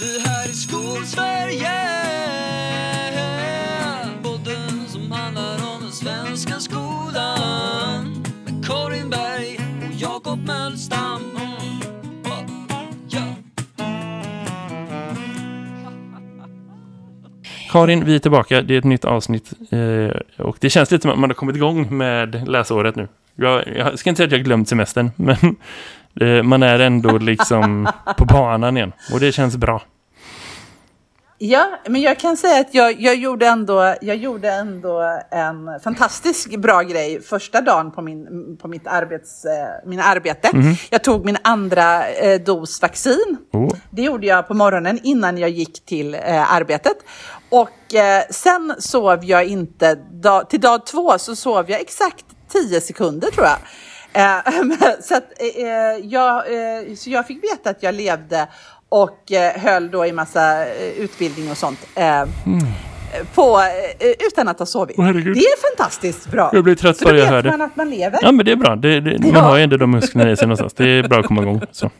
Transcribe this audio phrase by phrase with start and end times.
[0.00, 1.70] Det här är Skolsverige
[4.22, 9.58] Podden som handlar om den svenska skolan Med Karin Berg
[9.88, 11.20] och Jakob Mölstam.
[17.70, 18.62] Karin, vi är tillbaka.
[18.62, 19.52] Det är ett nytt avsnitt.
[19.70, 23.08] Eh, och det känns lite som att man har kommit igång med läsåret nu.
[23.34, 25.56] Jag, jag ska inte säga att jag har glömt semestern, men
[26.44, 28.92] man är ändå liksom på banan igen.
[29.12, 29.82] Och det känns bra.
[31.42, 36.56] Ja, men jag kan säga att jag, jag, gjorde ändå, jag gjorde ändå en fantastiskt
[36.56, 40.50] bra grej första dagen på, min, på mitt arbets, eh, min arbete.
[40.90, 43.36] Jag tog min andra eh, dos vaccin.
[43.52, 43.74] Oh.
[43.90, 46.96] Det gjorde jag på morgonen innan jag gick till eh, arbetet.
[47.48, 49.98] Och eh, sen sov jag inte,
[50.48, 53.58] till dag två så sov jag exakt 10 sekunder tror jag.
[54.12, 54.22] Eh,
[55.02, 58.48] så, att, eh, jag, eh, så jag fick veta att jag levde
[58.88, 59.18] och
[59.56, 60.66] höll då i massa
[60.98, 61.86] utbildning och sånt.
[61.94, 62.24] Eh,
[63.34, 63.58] på,
[64.28, 64.96] utan att ha sovit.
[64.98, 65.34] Herregud.
[65.36, 66.50] det är fantastiskt bra.
[66.52, 67.50] Jag blir trött bara jag hör det.
[67.50, 68.18] man att man lever.
[68.22, 68.76] Ja, men det är bra.
[68.76, 69.40] Det, det, man Ja.
[69.40, 70.74] har ju ändå de musklerna i sig någonstans.
[70.74, 71.60] Det är bra att komma igång.
[71.72, 71.90] Så.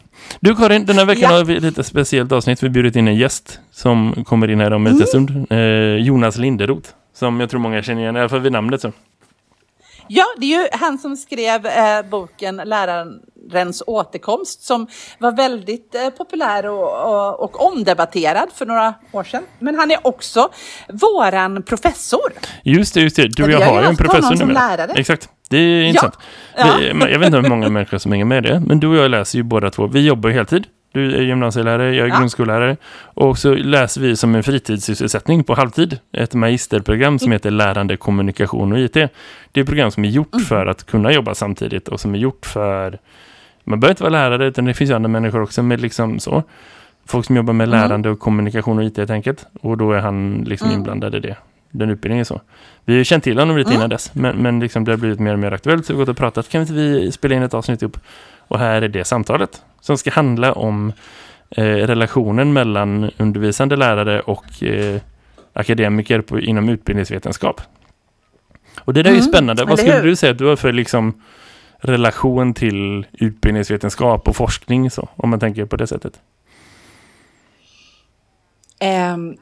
[0.40, 1.36] Du Karin, den här veckan Ja.
[1.38, 2.62] har vi ett lite speciellt avsnitt.
[2.62, 5.06] Vi har bjudit in en gäst som kommer in här om en Mm.
[5.06, 5.46] stund.
[5.50, 5.58] Eh,
[6.06, 6.90] Jonas Linderoth.
[7.14, 8.80] Som jag tror många känner igen, i alla fall vid namnet.
[8.80, 8.92] Så.
[10.12, 14.86] Ja, det är ju han som skrev eh, boken Lärarens återkomst som
[15.18, 19.42] var väldigt eh, populär och, och, och omdebatterad för några år sedan.
[19.58, 20.48] Men han är också
[20.88, 22.32] våran professor.
[22.64, 23.28] Just det, just det.
[23.28, 24.92] Du och Ja, jag vi har ju en professor lärare.
[24.92, 25.28] Exakt.
[25.50, 26.18] Det är intressant.
[26.56, 26.76] Ja.
[26.80, 28.96] Vi, men jag vet inte hur många människor som hänger med det, men du och
[28.96, 29.86] jag läser ju båda två.
[29.86, 30.66] Vi jobbar ju heltid.
[30.92, 32.18] Du är gymnasielärare, jag är Ja.
[32.18, 32.76] grundskollärare.
[33.02, 37.18] Och så läser vi som en fritidssysselsättning på halvtid ett magisterprogram Mm.
[37.18, 38.92] som heter Lärande kommunikation och IT.
[38.92, 40.44] Det är ett program som är gjort Mm.
[40.44, 42.98] för att kunna jobba samtidigt och som är gjort för...
[43.64, 46.42] Man behöver inte vara lärare utan det finns ju andra människor också med liksom så.
[47.06, 47.80] Folk som jobbar med Mm.
[47.80, 49.46] lärande och kommunikation och IT helt enkelt.
[49.60, 50.78] Och då är han liksom Mm.
[50.78, 51.36] inblandad i det.
[51.70, 52.40] Den utbildningen så.
[52.84, 53.76] Vi har ju känt till honom lite Mm.
[53.78, 54.14] innan dess.
[54.14, 55.86] Men, men liksom det har blivit mer och mer aktuellt.
[55.86, 56.48] Så vi har gått och pratat.
[56.48, 57.96] Kan inte vi spela in ett avsnitt upp?
[58.50, 59.62] Och här är det samtalet.
[59.80, 60.92] Som ska handla om
[61.50, 65.00] eh, relationen mellan undervisande lärare och eh,
[65.52, 67.60] akademiker på, inom utbildningsvetenskap.
[68.80, 69.64] Och det där är ju Mm, spännande.
[69.64, 71.22] Vad skulle du säga att du har för liksom
[71.78, 76.20] relation till utbildningsvetenskap och forskning så, om man tänker på det sättet?
[78.80, 79.36] Ehm,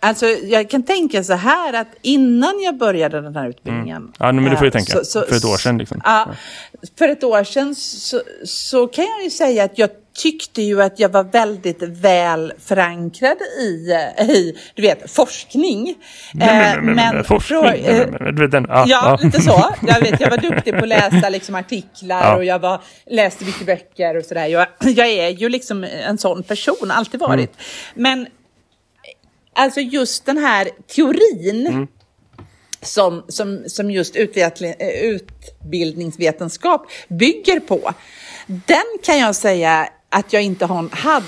[0.00, 4.12] alltså, jag kan tänka så här att innan jag började den här utbildningen.
[4.18, 4.92] Ja, men det får jag eh, tänka.
[4.92, 6.00] så- så- för ett år sedan liksom.
[6.04, 6.28] Ja,
[6.98, 9.90] för ett år sedan så, så kan jag ju säga att jag
[10.22, 13.64] tyckte ju att jag var väldigt väl förankrad i,
[14.32, 15.94] i du vet, forskning.
[16.34, 17.60] Nej, men, forskning.
[17.62, 19.64] nej, du den, ja, Ja, lite så.
[19.88, 22.36] Jag, vet, jag var duktig på att läsa liksom, artiklar Ja.
[22.36, 22.80] och jag var,
[23.10, 24.46] läste mycket böcker och sådär.
[24.46, 27.38] Jag, jag är ju liksom en sån person, alltid varit.
[27.38, 27.46] Mm.
[27.94, 28.26] Men
[29.60, 31.86] alltså just den här teorin Mm.
[32.82, 34.26] som, som, som just eh,
[35.02, 37.92] utbildningsvetenskap bygger på,
[38.46, 41.26] den kan jag säga att jag inte har, hade,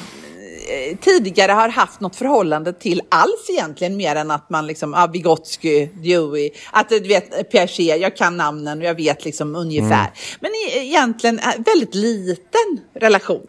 [0.69, 5.07] eh, tidigare har haft något förhållande till alls egentligen mer än att man liksom, ja,
[5.07, 9.87] Vygotsky, Dewey, att du vet Piaget, jag kan namnen och jag vet liksom ungefär.
[10.01, 10.13] Mm.
[10.41, 13.47] Men e- egentligen eh, väldigt liten relation.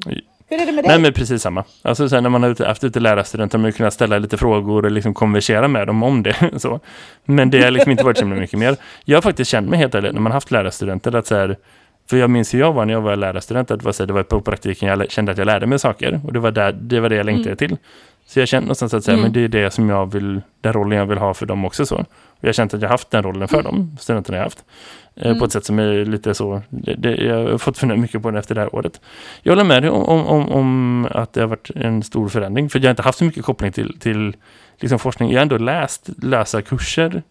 [0.53, 0.90] Hur är det med dig?
[0.90, 1.64] Nej, men precis samma.
[1.81, 4.86] Alltså sen när man har ute- haft ute lärarstudenter har man kunnat ställa lite frågor
[4.86, 6.36] och liksom konversera med dem om det.
[6.58, 6.80] Så.
[7.25, 8.75] Men det har liksom inte varit så mycket mer.
[9.06, 11.58] Jag har faktiskt känt mig helt ärligt när man haft lärarstudenter att så här,
[12.09, 14.08] för jag minns hur jag var när jag var lärarstudent, att det var, så här,
[14.08, 16.72] det var på praktiken jag kände att jag lärde mig saker och det var, där,
[16.72, 17.78] det, var det jag längtade till.
[18.25, 20.97] Så jag kände någonstans att säga, men det är det som jag vill, den rollen
[20.97, 21.95] jag vill ha för dem också så.
[21.95, 22.06] Och
[22.41, 24.63] jag har känt att jag haft den rollen för dem, studenterna jag haft.
[25.16, 28.22] Eh, På ett sätt som är lite så, det, det, jag har fått fundera mycket
[28.22, 29.01] på det efter det här året.
[29.41, 32.69] Jag håller med dig om, om, om, att det har varit en stor förändring.
[32.69, 34.35] För jag har inte haft så mycket koppling till, till
[34.79, 35.29] liksom forskning.
[35.31, 37.23] Jag har ändå läst, läsa kurser.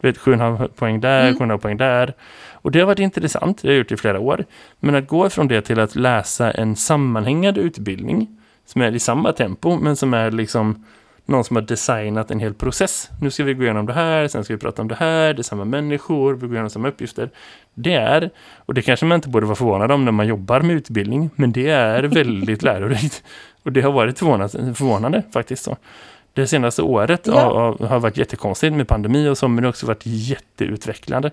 [0.00, 1.50] Du vet, 7,5 poäng där, Mm.
[1.50, 2.14] 7,5 poäng där.
[2.52, 4.44] Och det har varit intressant, det har jag gjort i flera år.
[4.80, 8.39] Men att gå från det till att läsa en sammanhängande utbildning
[8.70, 10.84] som är i samma tempo, men som är liksom
[11.26, 13.10] någon som har designat en hel process.
[13.20, 15.40] Nu ska vi gå igenom det här, sen ska vi prata om det här, det
[15.40, 17.30] är samma människor, vi går igenom samma uppgifter.
[17.74, 20.76] Det är, och det kanske man inte borde vara förvånad om när man jobbar med
[20.76, 23.22] utbildning, men det är väldigt lärorikt.
[23.62, 25.64] Och det har varit förvånande, förvånande faktiskt.
[25.64, 25.76] Så.
[26.32, 27.40] Det senaste året Ja.
[27.40, 31.30] har, har varit jättekonstigt med pandemi och så, men det har också varit jätteutvecklande.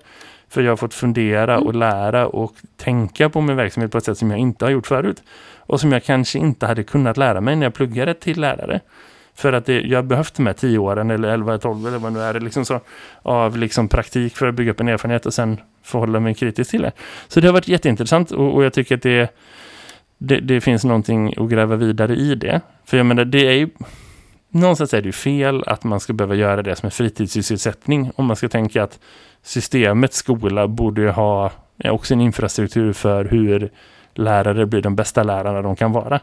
[0.49, 4.17] För jag har fått fundera och lära och tänka på min verksamhet på ett sätt
[4.17, 5.23] som jag inte har gjort förut.
[5.67, 8.79] Och som jag kanske inte hade kunnat lära mig när jag pluggade till lärare.
[9.35, 12.13] För att det, jag har behövt de här tio åren eller 11, 12 eller vad
[12.13, 12.79] nu är det liksom så,
[13.21, 16.81] av liksom praktik för att bygga upp en erfarenhet och sen förhålla mig kritiskt till
[16.81, 16.91] det.
[17.27, 19.35] Så det har varit jätteintressant och, och jag tycker att det,
[20.17, 22.61] det, det finns någonting att gräva vidare i det.
[22.85, 23.69] För jag menar, det är ju
[24.49, 28.11] någonstans är det ju fel att man ska behöva göra det som en fritidssysselsättning.
[28.15, 28.99] Om man ska tänka att
[29.43, 31.51] systemet skola borde ju ha
[31.85, 33.71] också en infrastruktur för hur
[34.17, 36.19] lärare blir de bästa lärarna de kan vara.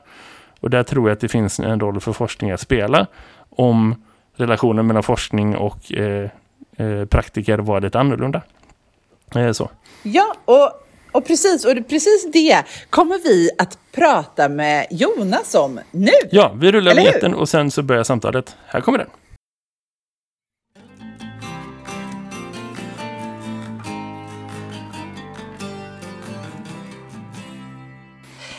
[0.61, 3.06] Och där tror jag att det finns en roll för forskning att spela
[3.50, 3.94] om
[4.37, 6.31] relationen mellan forskning och eh,
[6.76, 8.43] eh, praktiker var lite annorlunda.
[9.35, 9.70] Eh, så.
[10.02, 10.70] Ja, och,
[11.12, 16.12] och, precis, och precis det kommer vi att prata med Jonas om nu.
[16.31, 18.56] Ja, vi rullar biljetten och sen så börjar samtalet.
[18.67, 19.08] Här kommer den.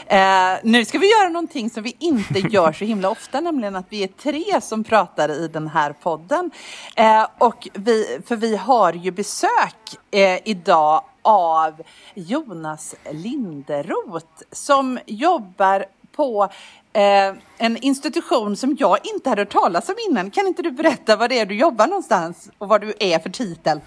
[0.08, 3.86] Eh, nu ska vi göra någonting som vi inte gör så himla ofta, nämligen att
[3.90, 6.52] vi är tre som pratar i den här podden.
[6.96, 11.82] Eh, och vi, för vi har ju besök eh, idag av
[12.14, 15.86] Jonas Linderoth som jobbar
[16.16, 16.50] på
[16.94, 20.32] eh, en institution som jag inte hade hört talas om innan.
[20.32, 23.30] Kan inte du berätta vad det är du jobbar någonstans och vad du är för
[23.30, 23.80] titel?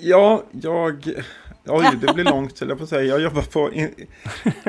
[0.00, 1.14] Ja, jag
[1.66, 3.02] Oj, det blir långt till jag på säga.
[3.02, 3.94] Jag jobbar på in,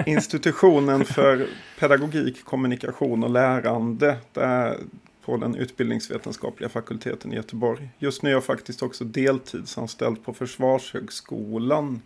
[0.05, 1.47] institutionen för
[1.79, 4.17] pedagogik, kommunikation och lärande.
[4.33, 4.77] Där
[5.25, 7.89] på den utbildningsvetenskapliga fakulteten i Göteborg.
[7.99, 12.01] Just nu är jag faktiskt också deltidsanställd på Försvarshögskolan.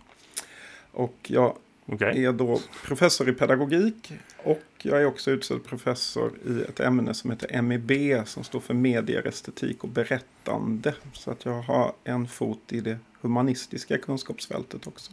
[0.91, 1.55] Och jag
[1.87, 2.25] okay.
[2.25, 4.13] är då professor i pedagogik
[4.43, 7.91] och jag är också utsedd professor i ett ämne som heter MEB
[8.27, 10.93] som står för medier, estetik och berättande.
[11.13, 15.11] Så att jag har en fot i det humanistiska kunskapsfältet också.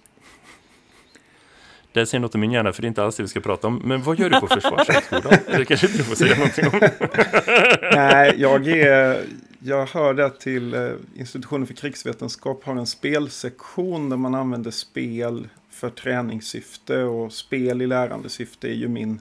[1.92, 3.66] Det säger något om min hjärna, för det är inte alls det vi ska prata
[3.66, 3.82] om.
[3.84, 5.38] Men vad gör du på Försvarshögskolan?
[5.58, 6.80] det kanske du får säga någonting om.
[7.94, 9.24] Nej, jag, är,
[9.58, 15.48] jag hörde till eh, institutionen för krigsvetenskap har en spelsektion där man använder spel
[15.84, 19.20] för träningssyfte och spel i lärandesyfte är ju min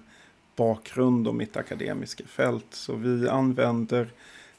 [0.56, 2.65] bakgrund och mitt akademiska fält.
[2.71, 4.12] Så vi använder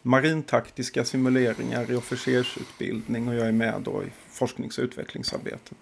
[0.03, 5.79] marintaktiska simuleringar i officersutbildning och jag är med då i forsknings och utvecklingsarbetet.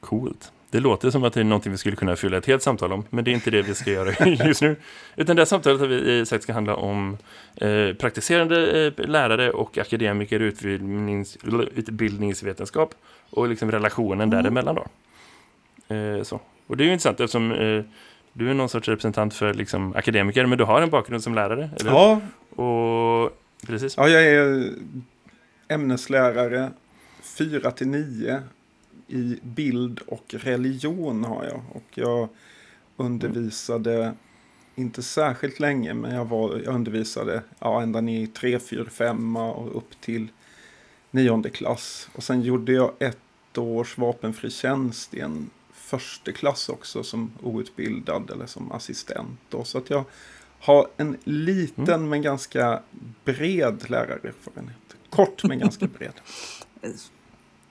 [0.00, 0.52] Coolt.
[0.70, 3.04] Det låter som att det är någonting vi skulle kunna fylla ett helt samtal om,
[3.10, 4.76] men det är inte det vi ska göra just nu.
[5.16, 7.18] Utan det här samtalet har vi sagt ska handla om
[7.56, 11.38] eh, praktiserande eh, lärare och akademiker utbildnings,
[11.74, 12.94] utbildningsvetenskap
[13.30, 14.42] och liksom relationen mm.
[14.42, 14.86] däremellan då.
[15.94, 16.40] Eh, så.
[16.66, 17.84] Och det är ju intressant eftersom eh,
[18.32, 21.70] du är någon sorts representant för liksom, akademiker, men du har en bakgrund som lärare,
[21.80, 22.20] eller Ja.
[22.62, 23.96] Och, precis.
[23.96, 24.70] Ja, jag är
[25.68, 26.70] ämneslärare
[27.22, 28.42] 4 till 9
[29.08, 31.62] i bild och religion har jag.
[31.72, 32.28] Och jag
[32.96, 34.14] undervisade,
[34.74, 39.36] inte särskilt länge, men jag, var, jag undervisade ja, ända ner i 3, 4, 5
[39.36, 40.28] och upp till
[41.10, 42.08] nionde klass.
[42.14, 43.18] Och sen gjorde jag ett
[43.58, 49.40] års vapenfri tjänst i en första klass också som outbildad eller som assistent.
[49.48, 49.64] Då.
[49.64, 50.04] Så att jag
[50.60, 52.08] har en liten mm.
[52.08, 52.82] men ganska
[53.24, 54.96] bred lärarerfarenhet.
[55.10, 56.12] Kort men ganska bred.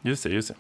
[0.01, 0.55] Just det, just det.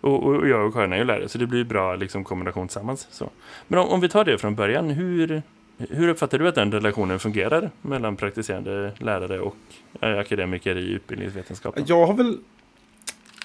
[0.00, 3.08] Och, och jag och Karin är ju lärare så det blir bra liksom, kombination tillsammans.
[3.10, 3.30] Så.
[3.68, 5.42] Men om, om, vi tar det från början, hur,
[5.78, 9.56] hur uppfattar du att den relationen fungerar mellan praktiserande lärare och
[10.00, 11.78] eh, akademiker i utbildningsvetenskap?
[11.86, 12.38] Jag har väl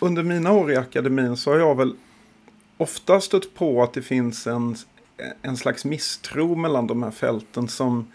[0.01, 1.95] under mina år i akademin så har jag väl
[2.77, 4.75] ofta stött på att det finns en,
[5.41, 8.07] en slags misstro mellan de här fälten som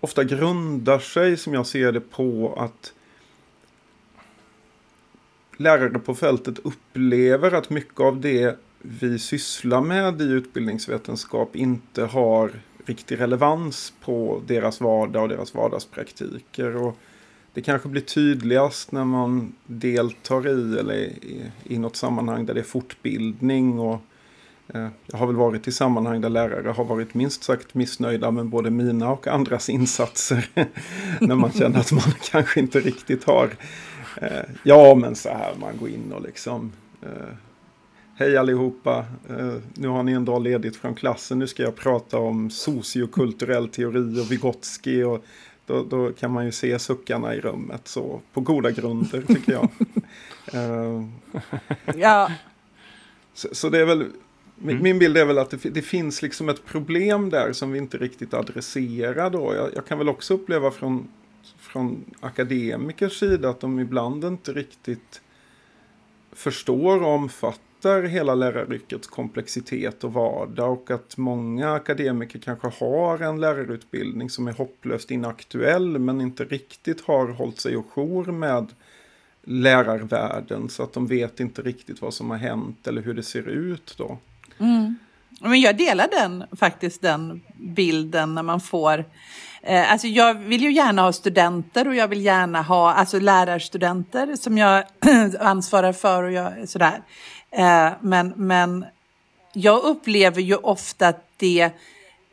[0.00, 2.92] ofta grundar sig, som jag ser det, på att
[5.58, 12.50] lärare på fältet upplever att mycket av det vi sysslar med i utbildningsvetenskap inte har
[12.86, 16.76] riktig relevans på deras vardag och deras vardagspraktiker.
[16.76, 16.98] Och
[17.52, 22.60] det kanske blir tydligast när man deltar i eller i, i något sammanhang där det
[22.60, 23.78] är fortbildning.
[23.78, 24.00] Och,
[24.68, 28.46] eh, jag har väl varit i sammanhang där lärare har varit minst sagt missnöjda med
[28.46, 30.48] både mina och andras insatser.
[31.20, 33.50] när man känner att man kanske inte riktigt har
[34.20, 36.72] eh, ja men så här man går in och liksom
[37.02, 37.34] eh,
[38.20, 41.38] Hej allihopa, eh, nu har ni en dag ledigt från klassen.
[41.38, 45.24] Nu ska jag prata om sociokulturell teori och Vygotsky och
[45.66, 49.68] då, då, kan man ju se suckarna i rummet så på goda grunder tycker jag.
[51.96, 52.32] ja.
[53.34, 54.06] Så, så, det är väl,
[54.62, 54.82] mm.
[54.82, 57.98] min bild är väl att det, det, finns liksom ett problem där som vi inte
[57.98, 59.54] riktigt adresserar då.
[59.54, 61.08] Jag, jag kan väl också uppleva från,
[61.58, 65.20] från akademikers sida att de ibland inte riktigt
[66.32, 73.40] förstår och omfattar hela läraryrkets komplexitet och vardag och att många akademiker kanske har en
[73.40, 78.66] lärarutbildning som är hopplöst inaktuell men inte riktigt har hållit sig och jour med
[79.42, 83.48] lärarvärlden så att de vet inte riktigt vad som har hänt eller hur det ser
[83.48, 84.18] ut då.
[84.58, 84.96] Mm.
[85.40, 89.04] Men jag delar den faktiskt, den bilden när man får
[89.62, 94.36] Eh, alltså jag vill ju gärna ha studenter och jag vill gärna ha alltså lärarstudenter
[94.36, 94.84] som jag
[95.40, 97.02] ansvarar för och jag, sådär.
[97.50, 98.84] Eh, men, men
[99.52, 101.70] jag upplever ju ofta att det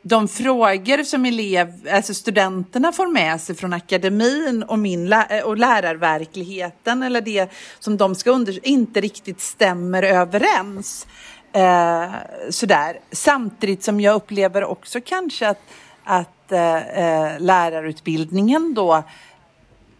[0.08, 5.56] de frågor som elev, alltså studenterna får med sig från akademin och, min, eh, och
[5.56, 11.06] lärarverkligheten eller det som de ska under, inte riktigt stämmer överens.
[11.52, 12.10] Eh,
[12.50, 13.00] sådär.
[13.12, 15.60] Samtidigt som jag upplever också kanske att,
[16.06, 19.02] att eh, eh lärarutbildningen då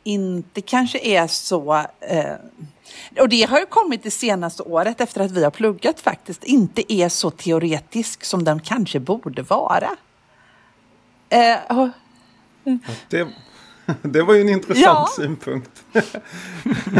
[0.04, 2.34] inte kanske är så eh,
[3.20, 6.92] och det har ju kommit det senaste året efter att vi har pluggat faktiskt, inte
[6.92, 9.90] är så teoretisk som den kanske borde vara.
[11.28, 11.88] Eh, och...
[13.08, 13.28] det,
[14.02, 15.08] det var ju en intressant ja.
[15.16, 15.84] synpunkt.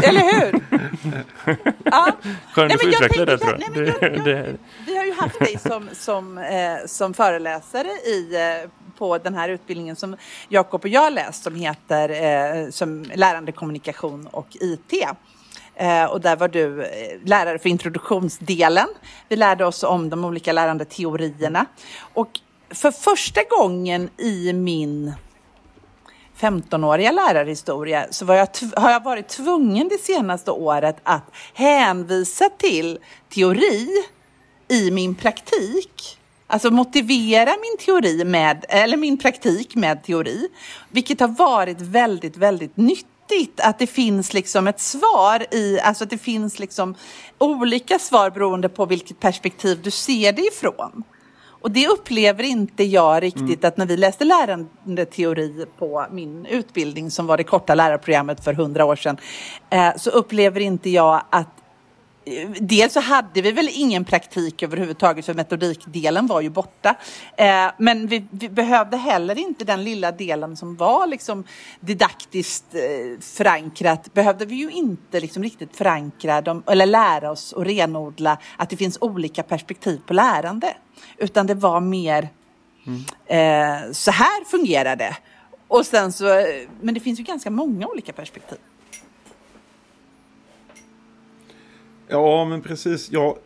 [0.03, 0.61] Eller hur?
[1.83, 2.11] ja.
[2.53, 3.75] Skönt att få utveckla det tror jag.
[3.75, 4.57] Nej, jag, jag, jag.
[4.85, 9.49] Vi har ju haft dig som, som, eh, som föreläsare i, eh, på den här
[9.49, 10.15] utbildningen som
[10.49, 14.93] Jakob och jag läst som heter eh, som lärande kommunikation och IT.
[15.75, 18.87] Eh, och där var du eh, lärare för introduktionsdelen.
[19.29, 21.65] Vi lärde oss om de olika lärandeteorierna.
[22.13, 22.29] Och
[22.69, 25.13] för första gången i min
[26.39, 31.23] 15-åriga lärarhistoria så jag har jag varit tvungen det senaste året att
[31.53, 32.99] hänvisa till
[33.29, 33.87] teori
[34.67, 36.16] i min praktik.
[36.47, 40.47] Alltså motivera min teori med, eller min praktik med teori.
[40.89, 46.09] Vilket har varit väldigt, väldigt nyttigt att det finns liksom ett svar i, alltså att
[46.09, 46.95] det finns liksom
[47.37, 51.03] olika svar beroende på vilket perspektiv du ser det ifrån.
[51.61, 53.67] Och det upplever inte jag riktigt mm.
[53.67, 58.85] att när vi läste lärandeteori på min utbildning som var det korta lärarprogrammet för hundra
[58.85, 59.17] år sedan,
[59.69, 61.49] eh, så upplever inte jag att
[62.59, 66.95] Dels så hade vi väl ingen praktik överhuvudtaget för metodikdelen var ju borta.
[67.37, 71.43] Eh, men vi, vi, behövde heller inte den lilla delen som var liksom
[71.79, 74.13] didaktiskt eh, förankrat.
[74.13, 78.77] Behövde vi ju inte liksom riktigt förankra dem, eller lära oss och renodla att det
[78.77, 80.73] finns olika perspektiv på lärande.
[81.17, 82.29] Utan det var mer
[82.85, 83.01] mm.
[83.25, 85.17] eh, så här fungerar det.
[85.67, 86.45] Och sen så, eh,
[86.81, 88.57] men det finns ju ganska många olika perspektiv.
[92.07, 93.11] Ja, men precis.
[93.11, 93.37] Ja,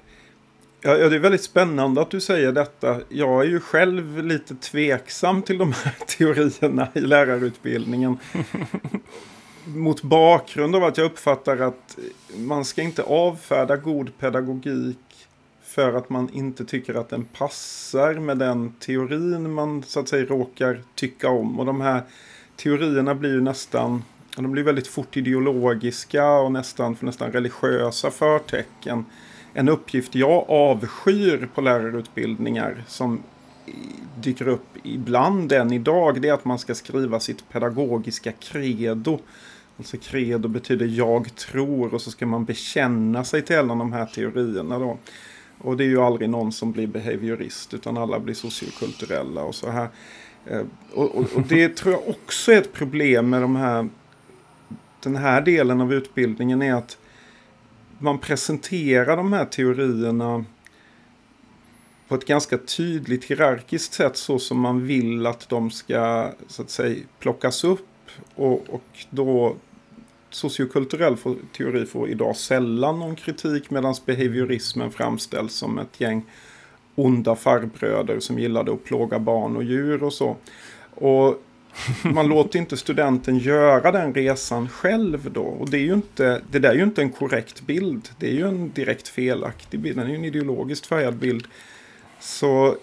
[0.81, 3.01] ja, det är väldigt spännande att du säger detta.
[3.09, 8.17] Jag är ju själv lite tveksam till de här teorierna i lärarutbildningen.
[9.65, 11.97] Mot bakgrund av att jag uppfattar att
[12.37, 14.97] man ska inte avfärda god pedagogik
[15.63, 20.25] för att man inte tycker att den passar med den teorin man så att säga
[20.25, 21.59] råkar tycka om.
[21.59, 22.01] Och de här
[22.55, 24.03] teorierna blir ju nästan
[24.35, 29.05] de blir väldigt fort ideologiska och nästan för nästan religiösa förtecken.
[29.53, 33.23] En uppgift jag avskyr på lärarutbildningar som
[34.21, 39.19] dyker upp ibland än idag det är att man ska skriva sitt pedagogiska credo.
[39.77, 43.93] Alltså credo betyder jag tror och så ska man bekänna sig till en av de
[43.93, 44.97] här teorierna då.
[45.57, 49.69] Och det är ju aldrig någon som blir behaviorist utan alla blir sociokulturella och så
[49.69, 49.87] här.
[50.45, 50.61] Eh,
[50.93, 53.89] och, och, och, det tror jag också är ett problem med de här
[55.03, 56.97] den här delen av utbildningen är att
[57.99, 60.45] man presenterar de här teorierna
[62.07, 66.69] på ett ganska tydligt hierarkiskt sätt så som man vill att de ska så att
[66.69, 67.87] säga plockas upp
[68.35, 69.55] och, och då
[70.29, 71.17] sociokulturell
[71.57, 76.25] teori får idag sällan någon kritik medan behaviorismen framställs som ett gäng
[76.95, 80.35] onda farbröder som gillade att plåga barn och djur och så.
[80.95, 81.43] Och
[82.03, 85.43] man låter inte studenten göra den resan själv då.
[85.43, 88.09] Och det, är ju inte, det där är ju inte en korrekt bild.
[88.17, 89.97] Det är ju en direkt felaktig bild.
[89.97, 91.47] Den är ju en ideologiskt färgad bild.
[92.19, 92.75] Så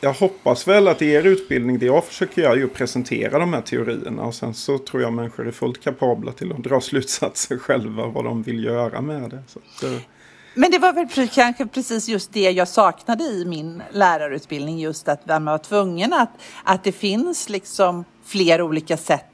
[0.00, 3.52] jag hoppas väl att i er utbildning, det jag försöker göra är att presentera de
[3.52, 4.22] här teorierna.
[4.22, 8.24] Och sen så tror jag människor är fullt kapabla till att dra slutsatser själva vad
[8.24, 9.42] de vill göra med det.
[9.46, 10.00] Så, det...
[10.58, 14.78] Men det var väl kanske precis just det jag saknade i min lärarutbildning.
[14.78, 16.30] Just att man var tvungen att,
[16.64, 19.24] att det finns liksom fler olika sätt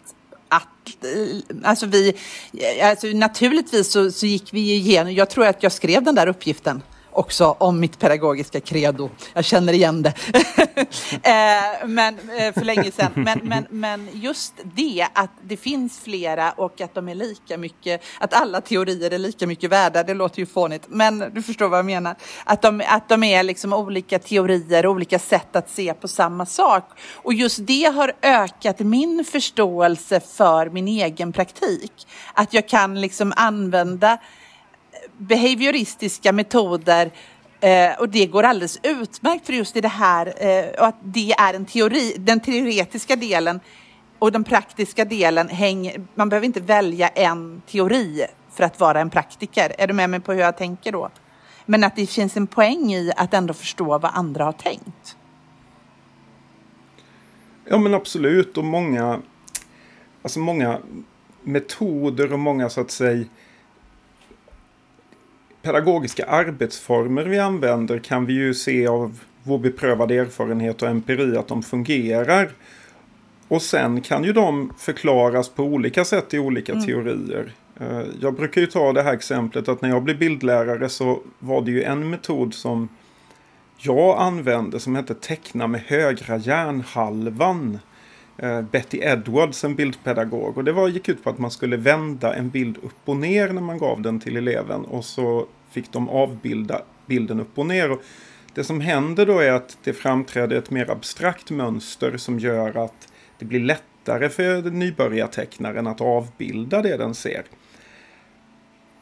[0.49, 2.09] att, eh, alltså vi,
[2.53, 6.27] eh, alltså naturligtvis så, så gick vi igenom, jag tror att jag skrev den där
[6.27, 9.11] uppgiften också om mitt pedagogiska credo.
[9.35, 10.15] Jag känner igen det.
[11.23, 13.13] Eh, men, eh, för länge sedan.
[13.15, 18.03] Men, men, men just det att det finns flera och att de är lika mycket,
[18.19, 20.85] att alla teorier är lika mycket värda, det låter ju fånigt.
[20.89, 22.17] Men du förstår vad jag menar.
[22.45, 26.91] Att de, att de är liksom olika teorier, olika sätt att se på samma sak.
[27.15, 32.07] Och just det har ökat min förståelse för min egen praktik.
[32.35, 34.19] Att jag kan liksom använda
[35.19, 37.11] behavioristiska metoder
[37.63, 41.33] Eh, och det går alldeles utmärkt för just i det här eh, och att det
[41.33, 42.15] är en teori.
[42.19, 43.61] Den teoretiska delen
[44.19, 49.11] och den praktiska delen hänger, man behöver inte välja en teori för att vara en
[49.11, 49.75] praktiker.
[49.79, 51.11] Är du med mig på hur jag tänker då?
[51.67, 55.17] Men att det finns en poäng i att ändå förstå vad andra har tänkt.
[57.65, 59.21] Ja men absolut och många,
[60.23, 60.79] alltså många
[61.43, 63.25] metoder och många så att säga
[65.63, 71.49] pedagogiska arbetsformer vi använder kan vi ju se av vår beprövade erfarenhet och empiri att
[71.49, 72.51] de fungerar.
[73.49, 76.87] Och sen kan ju de förklaras på olika sätt i olika mm.
[76.87, 77.53] teorier.
[77.81, 81.61] Eh, jag brukar ju ta det här exemplet att när jag blev bildlärare så var
[81.61, 82.89] det ju en metod som
[83.79, 87.79] jag använde som hette teckna med högra hjärnhalvan.
[88.39, 90.59] Eh, Betty Edwards, en bildpedagog.
[90.59, 93.49] Och det var, gick ut på att man skulle vända en bild upp och ner
[93.49, 94.85] när man gav den till eleven.
[94.85, 97.91] Och så fick de avbilda bilden upp och ner.
[97.91, 98.03] Och
[98.55, 103.13] det som händer då är att det framträder ett mer abstrakt mönster som gör att
[103.39, 107.43] det blir lättare för nybörjartecknaren att avbilda det den ser.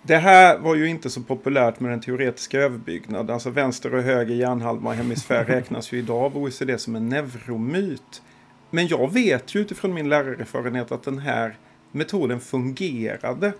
[0.02, 3.30] Det här var ju inte så populärt med den teoretiska överbyggnaden.
[3.30, 8.22] Alltså vänster och höger hjärnhalva och hemisfär räknas ju idag av OECD som en neuromyt.
[8.70, 11.56] Men jag vet ju utifrån min lärarerfarenhet att den här
[11.92, 13.52] metoden fungerade.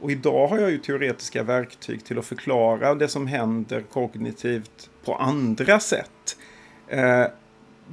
[0.00, 5.14] Och idag har jag ju teoretiska verktyg till att förklara det som händer kognitivt på
[5.14, 6.36] andra sätt.
[6.88, 7.24] Eh,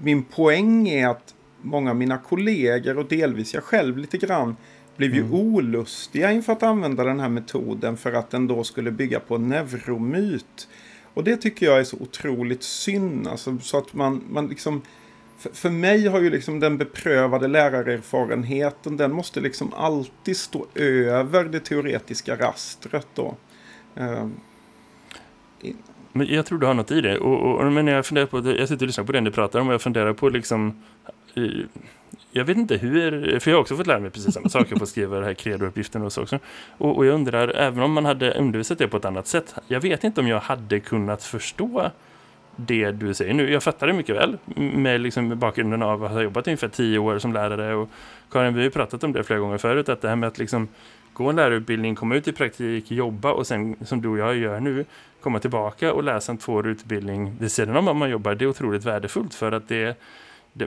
[0.01, 4.55] min poäng är att många av mina kollegor och delvis jag själv lite grann
[4.97, 5.33] blev ju mm.
[5.33, 10.67] olustiga inför att använda den här metoden för att den då skulle bygga på neuromyt.
[11.13, 13.27] Och det tycker jag är så otroligt synd.
[13.27, 14.81] Alltså, så att man, man liksom,
[15.37, 21.43] för, för mig har ju liksom den beprövade lärarerfarenheten, den måste liksom alltid stå över
[21.43, 23.35] det teoretiska rastret då.
[23.99, 24.27] Uh,
[26.11, 27.17] men jag tror du har något i det.
[27.17, 29.67] Och, och, men jag funderar på, jag sitter och lyssnar på det ni pratar om
[29.67, 30.83] och jag funderar på liksom
[32.31, 34.67] jag vet inte hur, för jag har också fått lära mig precis samma sak.
[34.69, 36.39] Jag att skriva det här kredouppgiften och så också.
[36.77, 39.81] Och, och, jag undrar, även om man hade undervisat det på ett annat sätt, jag
[39.81, 41.91] vet inte om jag hade kunnat förstå
[42.55, 43.51] det du säger nu.
[43.51, 47.19] Jag fattar det mycket väl med liksom bakgrunden av att ha jobbat ungefär tio år
[47.19, 47.89] som lärare och
[48.31, 50.37] Karin, vi har ju pratat om det flera gånger förut, att det här med att
[50.37, 50.67] liksom
[51.13, 54.59] gå en lärarutbildning, komma ut i praktik, jobba och sen som du och jag gör
[54.59, 54.85] nu,
[55.21, 58.49] komma tillbaka och läsa en tvåårig utbildning vid sidan om att man jobbar, det är
[58.49, 59.97] otroligt värdefullt för att det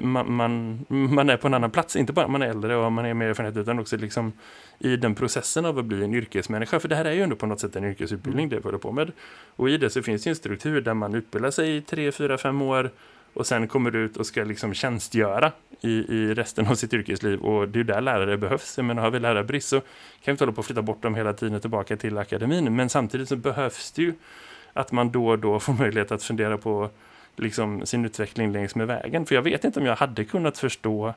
[0.00, 3.04] man, man, man, är på en annan plats, inte bara man är äldre och man
[3.04, 4.32] är mer erfarenhet utan också liksom
[4.78, 6.80] i den processen av att bli en yrkesmänniska.
[6.80, 8.50] För det här är ju ändå på något sätt en yrkesutbildning mm.
[8.50, 9.12] det vi håller på med.
[9.56, 12.38] Och i det så finns det en struktur där man utbildar sig i tre, fyra,
[12.38, 12.90] fem år
[13.34, 17.40] och sen kommer ut och ska liksom tjänstgöra i, i resten av sitt yrkesliv.
[17.40, 18.78] Och det är ju där lärare behövs.
[18.78, 19.86] Menar, har vi lärarbrist så kan
[20.24, 22.76] vi inte hålla på att flytta bort dem hela tiden tillbaka till akademin.
[22.76, 24.14] Men samtidigt så behövs det ju
[24.72, 26.90] att man då och då får möjlighet att fundera på
[27.38, 29.26] liksom sin utveckling längs med vägen.
[29.26, 31.14] För jag vet inte om jag hade kunnat förstå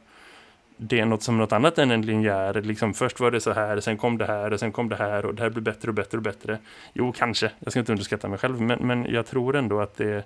[0.77, 2.62] det något som något annat än en linjär.
[2.62, 5.25] Liksom först var det så här, sen kom det här och sen kom det här
[5.25, 6.57] och det här blir bättre och bättre och bättre.
[6.93, 7.51] Jo, kanske.
[7.60, 10.23] Jag ska inte underskatta mig själv, men, men jag tror ändå att det,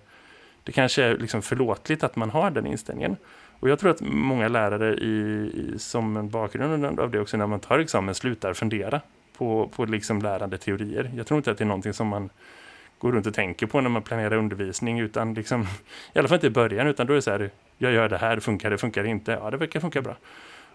[0.63, 3.15] det kanske är liksom förlåtligt att man har den inställningen.
[3.59, 7.47] Och jag tror att många lärare i, i, som en bakgrund av det också när
[7.47, 9.01] man tar examen slutar fundera
[9.37, 11.11] på, på liksom lärande teorier.
[11.15, 12.29] Jag tror inte att det är någonting som man
[13.05, 15.61] går runt och tänker på när man planerar undervisning utan liksom,
[16.13, 18.17] i alla fall inte i början utan då är det så här, jag gör det
[18.17, 19.31] här, funkar det, funkar det inte?
[19.31, 20.15] Ja, det verkar funka bra.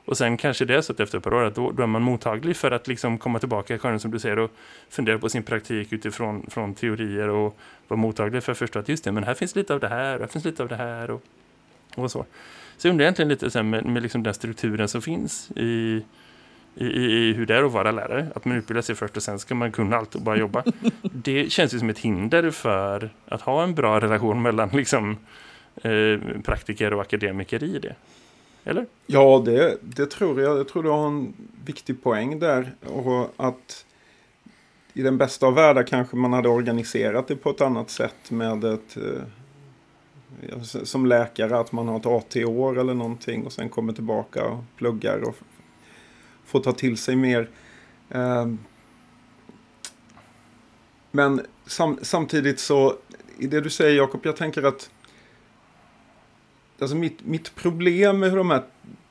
[0.05, 1.87] Och sen kanske det är så att efter ett par år att då, då är
[1.87, 4.51] man mottaglig för att liksom komma tillbaka, Karin, som du säger, och
[4.89, 7.57] fundera på sin praktik utifrån från teorier och
[7.89, 10.19] vara mottaglig för att förstå att just det, men här finns lite av det här,
[10.19, 11.23] här finns lite av det här och,
[11.97, 12.27] och så.
[12.77, 16.03] Så jag undrar egentligen lite så med, med liksom den strukturen som finns i,
[16.75, 18.27] i, i, hur det är att vara lärare.
[18.35, 20.65] Att man utbildar sig först och sen ska man kunna allt och bara jobba.
[21.03, 25.17] det känns ju som ett hinder för att ha en bra relation mellan liksom,
[25.83, 27.95] eh, praktiker och akademiker i det.
[28.65, 28.87] Eller?
[29.07, 30.59] Ja, det, det tror jag.
[30.59, 31.33] Jag tror du har en
[31.65, 32.73] viktig poäng där.
[32.87, 33.85] Och att
[34.93, 38.65] i den bästa av världar kanske man hade organiserat det på ett annat sätt med
[38.65, 39.23] ett eh,
[40.85, 45.19] som läkare att man har ett AT-år eller någonting och sen kommer tillbaka och pluggar
[45.29, 45.37] och
[46.51, 47.49] få ta till sig mer.
[48.09, 48.47] Eh,
[51.11, 52.97] men sam samtidigt så,
[53.39, 54.91] i det du säger Jakob, jag tänker att
[56.81, 58.63] alltså mitt, mitt problem med hur de här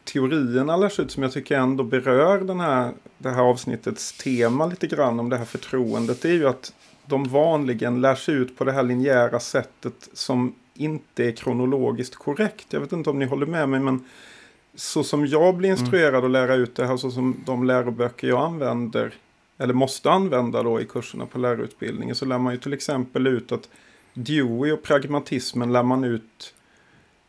[0.03, 4.87] teorierna lärs ut som jag tycker ändå berör den här, det här avsnittets tema lite
[4.87, 6.21] grann om det här förtroendet.
[6.21, 6.73] Det är ju att
[7.05, 12.73] de vanligen lärs ut på det här linjära sättet som inte är kronologiskt korrekt.
[12.73, 14.05] Jag vet inte om ni håller med mig men
[14.79, 16.25] så som jag blir instruerad mm.
[16.25, 19.13] att lära ut det här, så som de läroböcker jag använder,
[19.57, 23.51] eller måste använda då i kurserna på lärarutbildningen, så lär man ju till exempel ut
[23.51, 23.69] att
[24.13, 26.53] Dewey och pragmatismen lär man ut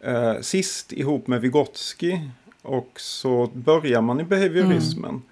[0.00, 2.18] eh, sist ihop med Vygotsky.
[2.62, 5.10] Och så börjar man i behaviorismen.
[5.10, 5.22] Mm.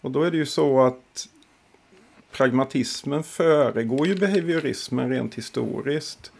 [0.00, 1.28] Och då är det ju så att
[2.32, 6.32] pragmatismen föregår ju behaviorismen rent historiskt.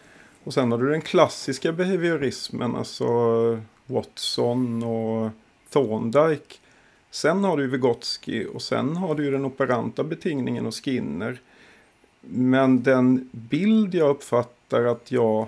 [0.44, 3.06] Och sen har du den klassiska behaviorismen, alltså
[3.92, 5.30] Watson och
[5.72, 6.54] Thorndike.
[7.10, 11.40] Sen har du Vygotsky och sen har du den operanta betingningen och Skinner.
[12.20, 15.46] Men den bild jag uppfattar att jag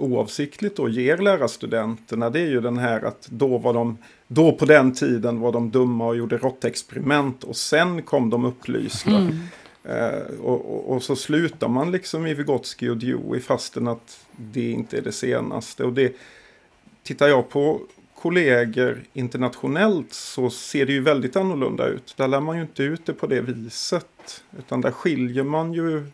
[0.00, 4.64] oavsiktligt då ger lärarstudenterna det är ju den här att då var de, då på
[4.64, 9.10] den tiden var de dumma och gjorde råttexperiment och sen kom de upplysta.
[9.10, 9.38] Mm.
[9.84, 14.70] Eh, och, och, och, så slutar man liksom i Vygotsky och Dewey fastän att det
[14.70, 15.84] inte är det senaste.
[15.84, 16.16] Och det
[17.10, 17.80] tittar jag på
[18.14, 22.14] kollegor internationellt så ser det ju väldigt annorlunda ut.
[22.16, 24.44] Där lär man ju inte ut det på det viset.
[24.58, 26.06] Utan där skiljer man ju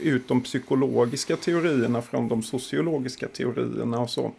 [0.00, 4.32] ut de psykologiska teorierna från de sociologiska teorierna och så.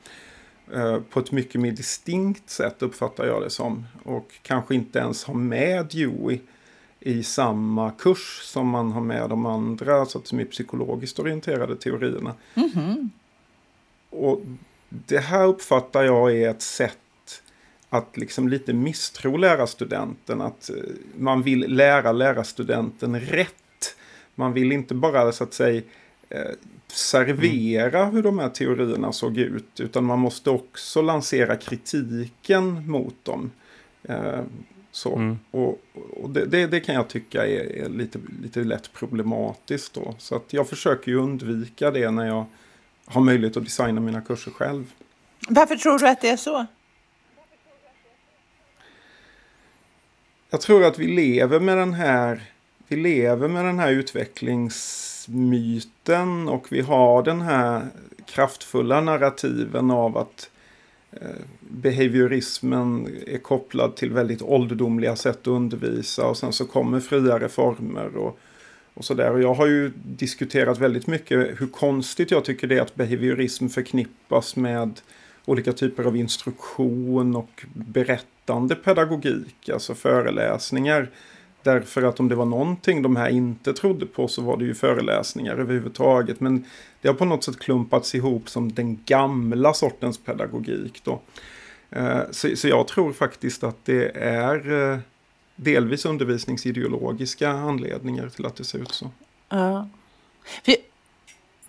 [0.73, 3.85] Eh, på ett mycket mer distinkt sätt uppfattar jag det som.
[4.03, 6.39] Och kanske inte ens ha med Dewey
[6.99, 11.75] i samma kurs som man har med de andra så att som är psykologiskt orienterade
[11.75, 12.33] teorierna.
[12.55, 13.09] Mm -hmm.
[14.09, 14.41] Och
[15.05, 16.97] det här uppfattar jag är ett sätt
[17.89, 20.41] att liksom lite misstro lärarstudenten.
[20.41, 20.75] Att eh,
[21.15, 23.55] man vill lära lärarstudenten rätt
[24.35, 25.81] man vill inte bara så att säga
[26.29, 26.51] eh,
[26.87, 28.15] servera mm.
[28.15, 29.79] hur de här teorierna såg ut.
[29.79, 33.51] Utan man måste också lansera kritiken mot dem.
[34.03, 34.41] Eh,
[34.91, 35.15] så.
[35.15, 35.39] Mm.
[35.51, 35.81] Och,
[36.23, 40.15] och det, det, det, kan jag tycka är, är, lite, lite lätt problematiskt då.
[40.17, 42.45] Så att jag försöker ju undvika det när jag
[43.05, 44.91] har möjlighet att designa mina kurser själv.
[45.49, 46.65] Varför tror du att det är så?
[50.49, 52.41] Jag tror att vi lever med den här
[52.87, 57.87] vi lever med den här utvecklingsmyten och vi har den här
[58.25, 60.49] kraftfulla narrativen av att
[61.11, 61.27] eh,
[61.59, 68.17] behaviorismen är kopplad till väldigt ålderdomliga sätt att undervisa och sen så kommer friare former
[68.17, 68.39] och,
[68.95, 69.31] och sådär.
[69.31, 73.67] Och jag har ju diskuterat väldigt mycket hur konstigt jag tycker det är att behaviorism
[73.67, 75.01] förknippas med
[75.45, 81.09] olika typer av instruktion och berättande pedagogik, alltså föreläsningar
[81.65, 84.73] Därför att om det var någonting de här inte trodde på så var det ju
[84.73, 86.39] föreläsningar överhuvudtaget.
[86.39, 86.65] Men
[87.01, 91.01] det har på något sätt klumpats ihop som den gamla sortens pedagogik.
[91.03, 91.21] Då.
[91.89, 94.99] Eh, så, jag tror faktiskt att det är eh,
[95.55, 99.11] delvis undervisningsideologiska anledningar till att det ser ut så.
[99.49, 99.89] Ja.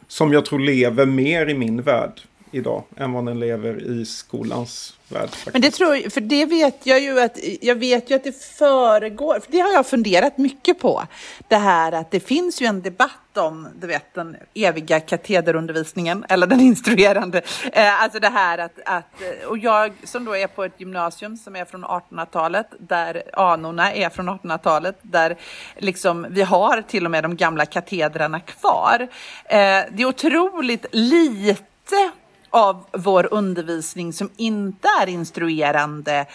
[0.09, 2.21] Som jag tror lever mer i min värld
[2.51, 5.29] idag än vad den lever i skolans värld.
[5.29, 5.53] Faktiskt.
[5.53, 8.45] Men det tror jag, för det vet jag ju att, jag vet ju att det
[8.45, 11.03] föregår, för det har jag funderat mycket på.
[11.49, 16.47] Det här att det finns ju en debatt om, du vet, den eviga katederundervisningen, eller
[16.47, 17.43] den instruerande.
[17.73, 21.57] Eh, alltså det här att, att, och jag som då är på ett gymnasium som
[21.57, 25.37] är från 1800-talet, där anorna är från 1800-talet, där
[25.77, 29.09] liksom vi har till och med de gamla katedrarna kvar.
[29.45, 29.59] Eh,
[29.91, 32.11] det är otroligt lite
[32.57, 36.27] av vår undervisning som inte är instruerande.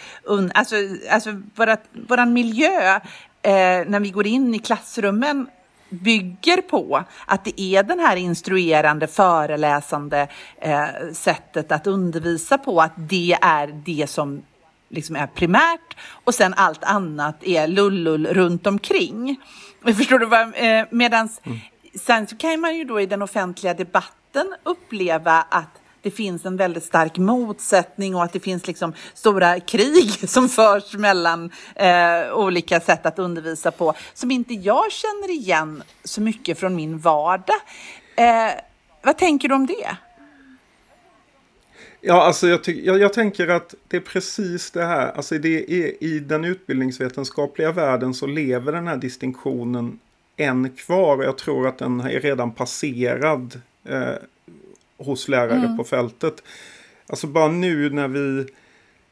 [0.53, 0.75] Alltså,
[1.09, 2.95] alltså vårat, våran miljö
[3.41, 3.51] eh,
[3.87, 5.49] när vi går in i klassrummen
[5.89, 12.93] bygger på att det är den här instruerande, föreläsande eh, sättet att undervisa på, att
[12.95, 14.41] det är det som
[14.89, 19.39] liksom är primärt och sen allt annat är lullull runt omkring.
[19.83, 21.59] Förstår du vad eh, medans mm.
[22.05, 26.57] sen så kan man ju då i den offentliga debatten uppleva att det finns en
[26.57, 32.79] väldigt stark motsättning och att det finns liksom stora krig som förs mellan eh, olika
[32.79, 37.55] sätt att undervisa på som inte jag känner igen så mycket från min vardag.
[38.15, 38.51] Eh,
[39.01, 39.97] vad tänker du om det?
[42.03, 45.11] Ja, alltså jag, jag, jag, tänker att det är precis det här.
[45.11, 49.99] Alltså det är, I den utbildningsvetenskapliga världen så lever den här distinktionen
[50.37, 51.23] än kvar.
[51.23, 54.13] Jag tror att den är redan passerad eh,
[55.03, 55.77] hos lärare mm.
[55.77, 56.43] på fältet.
[57.07, 58.45] Alltså bara nu när vi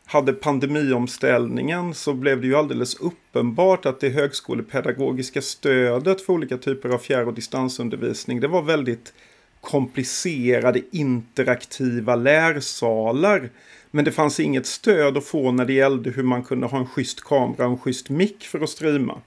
[0.06, 6.90] hade pandemiomställningen så blev det ju alldeles uppenbart att det högskolepedagogiska stödet för olika typer
[6.90, 9.14] av fjärr och distansundervisning det var väldigt
[9.62, 13.50] komplicerade interaktiva lärsalar.
[13.92, 16.88] Men det fanns inget stöd att få när det gällde hur man kunde ha en
[16.88, 19.22] schysst kamera och en schysst mick för att streama.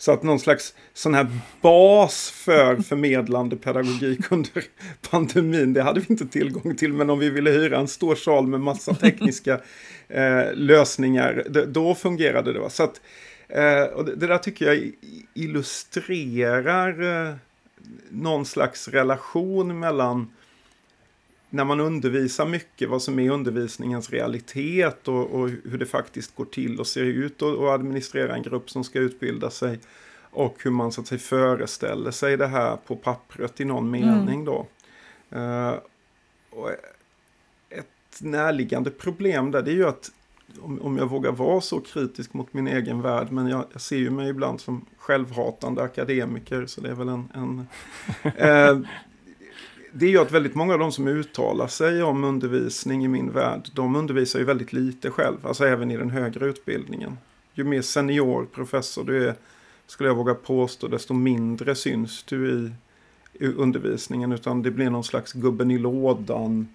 [0.00, 1.26] Så att någon slags sån här
[1.60, 4.64] bas för förmedlande pedagogik under
[5.10, 6.92] pandemin, det hade vi inte tillgång till.
[6.92, 9.60] Men om vi ville hyra en stor sal med massa tekniska
[10.08, 12.70] eh, lösningar, då fungerade det.
[12.70, 13.00] Så att,
[13.48, 14.92] eh, och det, det, där tycker jag
[15.34, 17.34] illustrerar eh,
[18.10, 20.32] någon slags relation mellan
[21.50, 26.44] när man undervisar mycket, vad som är undervisningens realitet och, och hur det faktiskt går
[26.44, 29.78] till och ser ut och, och administrera en grupp som ska utbilda sig.
[30.32, 34.44] Och hur man så att säga föreställer sig det här på pappret i någon mening
[34.44, 34.66] då.
[35.36, 35.74] Uh,
[36.50, 36.70] och
[37.70, 40.10] ett närliggande problem där det är ju att
[40.60, 43.96] om, om jag vågar vara så kritisk mot min egen värld, men jag, jag ser
[43.96, 47.28] ju mig ibland som självhatande akademiker, så det är väl en...
[47.34, 47.66] en
[48.36, 48.88] eh,
[49.92, 53.32] det är ju att väldigt många av de som uttalar sig om undervisning i min
[53.32, 57.18] värld, de undervisar ju väldigt lite själv, alltså även i den högre utbildningen.
[57.54, 59.34] Ju mer senior professor du är,
[59.86, 62.70] skulle jag våga påstå, desto mindre syns du i,
[63.44, 66.68] i undervisningen, utan det blir någon slags gubben i lådan,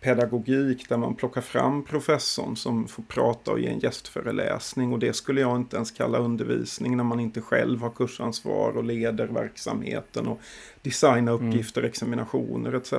[0.00, 5.12] pedagogik där man plockar fram professorn som får prata och ge en gästföreläsning och det
[5.12, 10.26] skulle jag inte ens kalla undervisning när man inte själv har kursansvar och leder verksamheten
[10.26, 10.40] och
[10.82, 11.48] designar mm.
[11.48, 11.90] uppgifter, mm.
[11.90, 12.92] examinationer etc.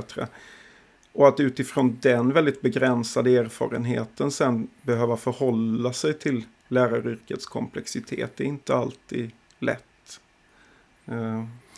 [1.14, 8.44] Och att utifrån den väldigt begränsade erfarenheten sen behöva förhålla sig till läraryrkets komplexitet är
[8.44, 10.22] inte alltid lätt.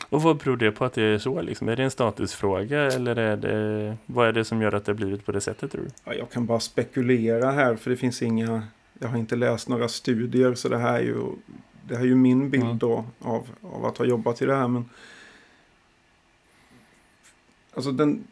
[0.09, 1.41] Och vad beror det på att det är så?
[1.41, 1.69] Liksom?
[1.69, 4.97] Är det en statusfråga eller är det, vad är det som gör att det har
[4.97, 5.89] blivit på det sättet tror du?
[6.05, 8.63] Ja, jag kan bara spekulera här för det finns inga,
[8.99, 11.23] jag har inte läst några studier så det här är ju,
[11.87, 12.77] det här är ju min bild mm.
[12.77, 14.67] då av, av att ha jobbat i det här.
[14.67, 14.89] Men,
[17.73, 18.27] alltså den,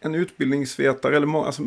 [0.00, 1.62] en utbildningsvetare, eller alltså,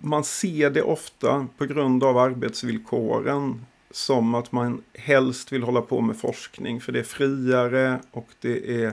[0.00, 6.00] man ser det ofta på grund av arbetsvillkoren som att man helst vill hålla på
[6.00, 8.92] med forskning för det är friare och det är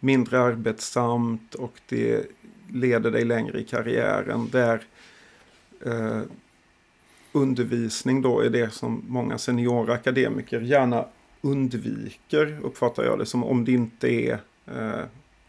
[0.00, 2.26] mindre arbetsamt och det
[2.72, 4.48] leder dig längre i karriären.
[4.52, 4.82] Där
[5.86, 6.22] eh,
[7.32, 11.04] undervisning då är det som många seniora akademiker gärna
[11.40, 15.04] undviker, uppfattar jag det som, om det inte är eh,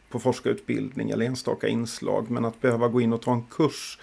[0.10, 2.32] på forskarutbildning eller enstaka inslag.
[2.32, 4.00] Men att behöva gå in och ta en kurs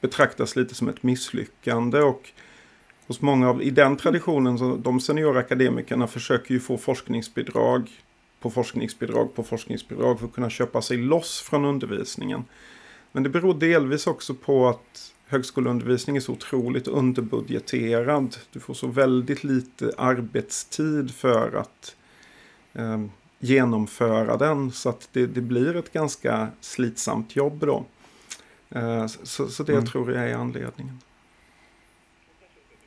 [0.00, 2.00] betraktas lite som ett misslyckande.
[2.00, 2.32] och
[3.06, 7.90] hos många av, i den traditionen, så de seniora akademikerna försöker ju få forskningsbidrag
[8.40, 12.44] på forskningsbidrag på forskningsbidrag för att kunna köpa sig loss från undervisningen.
[13.12, 18.36] Men det beror delvis också på att högskoleundervisning är så otroligt underbudgeterad.
[18.52, 21.96] Du får så väldigt lite arbetstid för att
[22.72, 23.04] eh,
[23.38, 24.72] genomföra den.
[24.72, 27.84] Så att det, det, blir ett ganska slitsamt jobb då.
[28.70, 29.86] Eh, så, så, det mm.
[29.86, 31.00] tror jag är anledningen.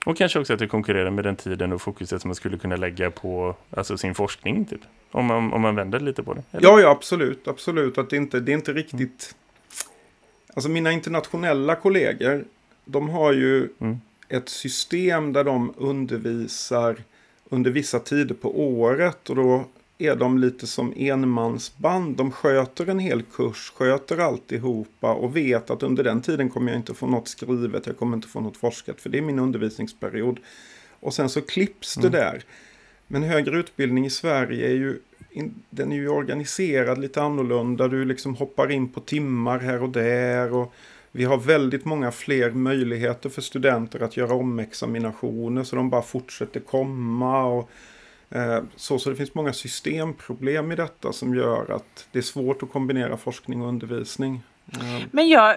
[0.05, 2.75] Och kanske också att det konkurrerar med den tiden och fokuset som man skulle kunna
[2.75, 4.81] lägga på alltså sin forskning typ.
[5.11, 6.43] Om man, om man vänder lite på det.
[6.51, 6.67] Eller?
[6.67, 7.47] Ja, ja, absolut.
[7.47, 7.97] Absolut.
[7.97, 8.99] Att det inte, det är inte riktigt...
[8.99, 9.13] Mm.
[10.53, 12.45] Alltså mina internationella kollegor,
[12.85, 13.97] de har ju mm.
[14.29, 16.95] ett system där de undervisar
[17.49, 19.29] under vissa tider på året.
[19.29, 19.65] Och då
[20.01, 22.17] är de lite som enmansband.
[22.17, 26.79] De sköter en hel kurs, sköter alltihopa och vet att under den tiden kommer jag
[26.79, 30.39] inte få något skrivet, jag kommer inte få något forskat för det är min undervisningsperiod.
[30.99, 32.11] Och sen så klipps det mm.
[32.11, 32.43] där.
[33.07, 34.99] Men högre utbildning i Sverige är ju,
[35.69, 37.87] den är ju organiserad lite annorlunda.
[37.87, 40.53] Du liksom hoppar in på timmar här och där.
[40.53, 40.73] och
[41.11, 46.59] vi har väldigt många fler möjligheter för studenter att göra omexaminationer så de bara fortsätter
[46.59, 47.45] komma.
[47.45, 47.69] och
[48.31, 52.63] Eh, så, så det finns många systemproblem i detta som gör att det är svårt
[52.63, 54.41] att kombinera forskning och undervisning.
[54.73, 55.55] Eh, Men jag,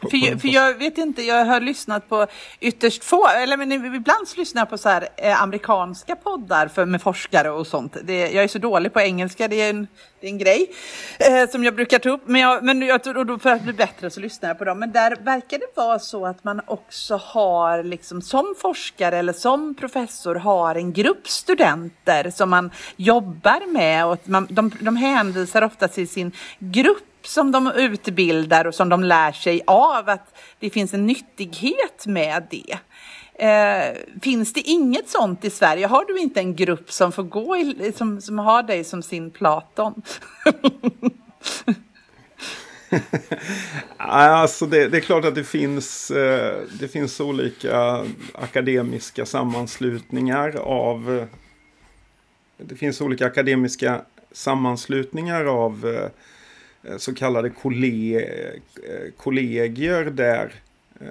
[0.00, 2.26] för, för jag vet inte, jag har lyssnat på
[2.60, 7.02] ytterst få, eller men ibland lyssnar jag på så här eh, amerikanska poddar för, med
[7.02, 7.96] forskare och sånt.
[8.02, 9.86] Det, jag är så dålig på engelska, det är en,
[10.20, 10.70] det är en grej
[11.18, 12.22] eh, som jag brukar ta upp.
[12.26, 14.78] Men, jag, men jag, och då för att bli bättre så lyssnar jag på dem.
[14.78, 19.74] Men där verkar det vara så att man också har, liksom som forskare eller som
[19.74, 25.88] professor, har en grupp studenter som man jobbar med och man, de, de hänvisar ofta
[25.88, 30.94] till sin grupp som de utbildar och som de lär sig av, att det finns
[30.94, 32.78] en nyttighet med det.
[33.38, 35.86] Eh, finns det inget sånt i Sverige?
[35.86, 39.30] Har du inte en grupp som får gå i, som, som har dig som sin
[39.30, 39.94] Platon?
[43.96, 51.26] alltså det, det, är klart att det finns, eh, det finns olika akademiska sammanslutningar av
[52.58, 54.00] det finns olika akademiska
[54.32, 56.10] sammanslutningar av Eh,
[56.98, 57.52] så kallade eh,
[59.16, 60.54] kollegier där,
[61.00, 61.06] eh,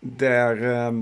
[0.00, 0.92] där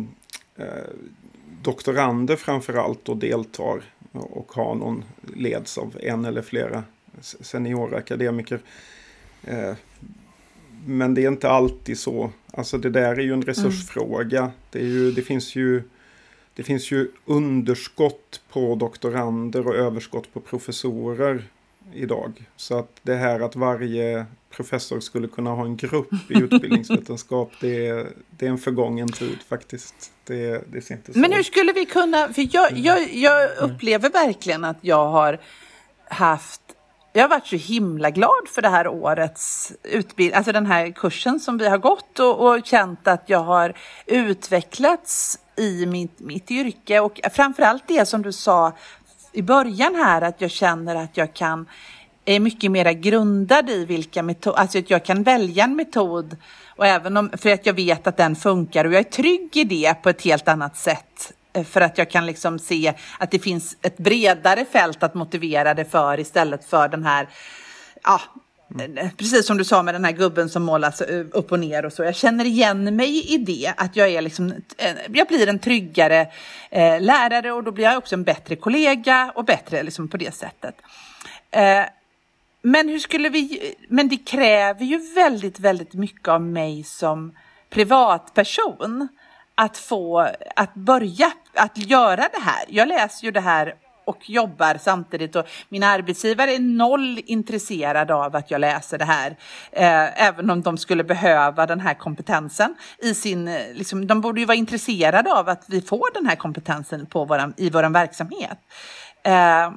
[1.62, 5.04] doktorander framförallt då deltar och har någon
[5.36, 6.84] leds av en eller flera
[7.20, 8.60] seniora akademiker.
[10.86, 12.30] Men det är inte alltid så.
[12.50, 14.38] Alltså det där är ju en resursfråga.
[14.38, 14.50] Mm.
[14.70, 15.82] Det, är ju, det finns ju
[16.58, 21.44] det finns ju underskott på doktorander och överskott på professorer
[21.94, 22.32] idag.
[22.56, 27.86] Så att det här att varje professor skulle kunna ha en grupp i utbildningsvetenskap, det,
[27.86, 30.12] är, det är en förgången tid faktiskt.
[30.24, 34.10] Det, det ser inte så Men hur skulle vi kunna, för jag, jag, jag upplever
[34.10, 35.40] verkligen att jag har
[36.08, 36.60] haft
[37.12, 41.40] jag har varit så himla glad för det här årets utbildning, alltså den här kursen
[41.40, 43.74] som vi har gått och, och känt att jag har
[44.06, 48.72] utvecklats i mitt, mitt yrke och framförallt det som du sa
[49.32, 51.66] i början här att jag känner att jag kan
[52.24, 56.36] är mycket mer grundad i vilka metoder, alltså att jag kan välja en metod
[56.76, 59.64] och även om, för att jag vet att den funkar och jag är trygg i
[59.64, 63.38] det på ett helt annat sätt eh, för att jag kan liksom se att det
[63.38, 67.28] finns ett bredare fält att motivera det för istället för den här,
[68.02, 68.20] ja,
[68.76, 71.58] Eh, eh, precis som du sa med den här gubben som målas eh, upp och
[71.58, 72.04] ner och så.
[72.04, 74.54] Jag känner igen mig i det, att jag är liksom,
[75.08, 76.26] jag blir en tryggare
[76.70, 80.34] eh, lärare och då blir jag också en bättre kollega och bättre liksom på det
[80.34, 80.74] sättet.
[81.50, 81.84] Eh,
[82.62, 87.32] men hur skulle vi, men det kräver ju väldigt, väldigt mycket av mig som
[87.70, 89.08] privatperson
[89.54, 92.64] att få, att börja, att göra det här.
[92.68, 93.74] Jag läser ju det här
[94.08, 99.30] och jobbar samtidigt och min arbetsgivare är noll intresserad av att jag läser det här.
[99.72, 103.44] Eh, även om de skulle behöva den här kompetensen i sin,
[103.74, 107.54] liksom, de borde ju vara intresserade av att vi får den här kompetensen på våran,
[107.56, 108.58] i vår verksamhet.
[109.24, 109.72] Eh,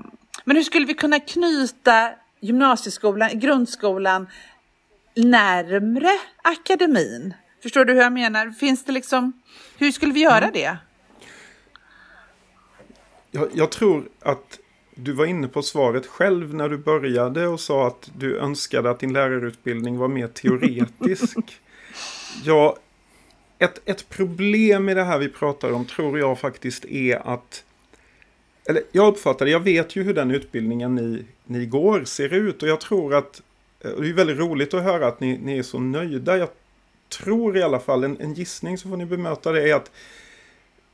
[0.45, 2.09] men hur skulle vi kunna knyta
[2.41, 4.27] gymnasieskolan, grundskolan
[5.15, 6.09] närmre
[6.43, 7.33] akademin?
[7.63, 8.51] Förstår du hur jag menar?
[8.51, 9.33] Finns det liksom,
[9.77, 10.51] hur skulle vi göra mm.
[10.53, 10.77] det?
[13.31, 14.59] Jag, jag, tror att
[14.95, 18.99] du var inne på svaret själv när du började och sa att du önskade att
[18.99, 21.37] din lärarutbildning var mer teoretisk.
[22.43, 22.77] ja,
[23.59, 27.63] ett, ett problem i det här vi pratar om tror jag faktiskt är att
[28.65, 32.63] eller jag uppfattar det, jag vet ju hur den utbildningen ni, ni går ser ut
[32.63, 33.41] och jag tror att
[33.79, 36.37] eh, det är väldigt roligt att höra att ni, ni är så nöjda.
[36.37, 36.49] Jag
[37.09, 39.91] tror i alla fall, en, en gissning så får ni bemöta det, är att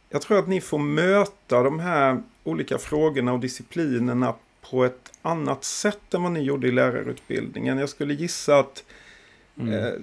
[0.10, 4.34] jag tror att ni får möta de här olika frågorna och disciplinerna
[4.70, 7.78] på ett annat sätt än vad ni gjorde i lärarutbildningen.
[7.78, 8.84] Jag skulle gissa att
[9.60, 9.74] mm.
[9.74, 9.93] eh,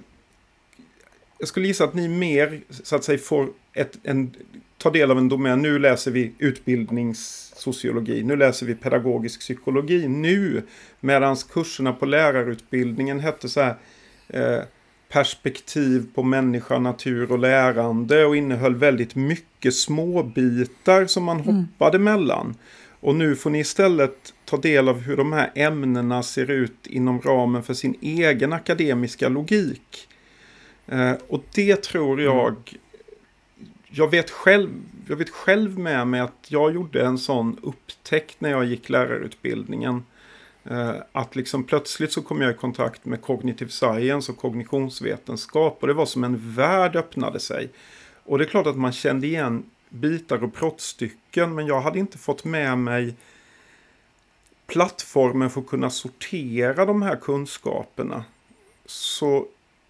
[1.37, 4.35] jag skulle gissa att ni mer så att säga får ett, en,
[4.77, 5.61] ta del av en domän.
[5.61, 10.63] Nu läser vi utbildningssociologi, nu läser vi pedagogisk psykologi nu.
[10.99, 13.75] Medan kurserna på lärarutbildningen hette så här
[14.27, 14.61] eh,
[15.15, 21.55] perspektiv på människa, natur och lärande och innehöll väldigt mycket småbitar som man mm.
[21.55, 22.55] hoppade mellan.
[22.99, 27.21] Och nu får ni istället ta del av hur de här ämnena ser ut inom
[27.21, 30.07] ramen för sin egen akademiska logik.
[30.87, 32.79] Eh, och det tror jag mm
[33.89, 34.69] jag vet, själv,
[35.07, 40.03] jag vet själv med mig att jag gjorde en sån upptäckt när jag gick lärarutbildningen.
[40.69, 45.77] Eh, att liksom plötsligt så kom jag i kontakt med cognitive science och kognitionsvetenskap.
[45.81, 47.69] Och det var som en värld öppnade sig.
[48.23, 51.55] Och det är klart att man kände igen bitar och brottstycken.
[51.55, 53.15] Men jag hade inte fått med mig
[54.67, 58.25] plattformen för att kunna sortera de här kunskaperna.
[58.85, 59.47] Så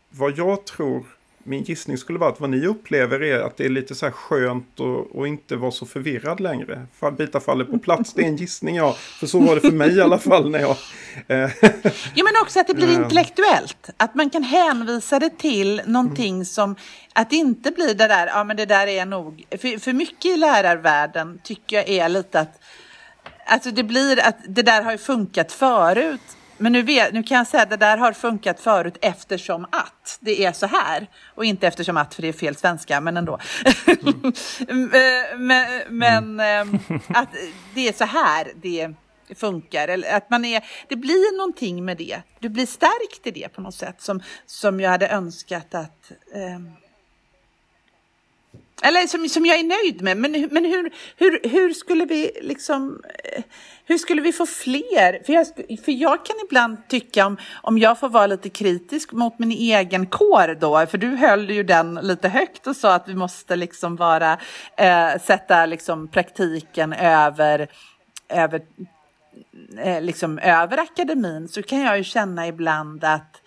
[0.10, 1.06] vad jag tror
[1.48, 4.14] min gissning skulle vara att vad ni upplever är att det är lite så här
[4.14, 6.88] skönt och, och inte vara så förvirrad längre.
[7.00, 8.14] För bitar faller på plats.
[8.14, 8.94] Det är en gissning ja.
[8.94, 10.78] För så var det för mig i alla fall när jag...
[11.28, 11.52] Eh,
[12.16, 13.90] jo men också att det blir intellektuellt.
[13.98, 16.76] Att man kan hänvisa det till någonting som...
[17.14, 19.46] Att det inte blir det där, ja men det där är nog...
[19.52, 22.60] För, för mycket i lärarvärlden tycker jag är lite att...
[23.46, 26.22] Alltså det blir att det där har ju funkat förut.
[26.58, 30.18] Men nu, vet, nu kan jag säga att det där har funkat förut eftersom att
[30.22, 31.10] det är så här.
[31.36, 33.40] Och inte eftersom att, för det är fel svenska, men ändå.
[33.88, 34.92] Mm.
[35.48, 36.80] men, men mm.
[37.08, 37.30] att
[37.74, 38.94] det är så här det
[39.36, 39.88] funkar.
[39.88, 42.22] Eller att man är, det blir någonting med det.
[42.40, 46.85] Du blir stärkt i det på något sätt som, som jag hade önskat att eh,
[48.84, 50.18] eller som, som jag är nöjd med.
[50.18, 53.44] Men, men hur, hur, hur skulle vi liksom, eh,
[53.86, 55.24] hur skulle vi få fler?
[55.26, 55.48] För jag,
[55.86, 60.06] för jag kan ibland tycka, om, om jag får vara lite kritisk mot min egen
[60.06, 63.96] kår då, för du höll ju den lite högt och sa att vi måste liksom
[63.96, 64.38] vara,
[64.78, 67.68] eh, sätta liksom praktiken över,
[68.30, 68.62] över,
[69.78, 73.42] eh, liksom över akademin, så kan jag ju känna ibland att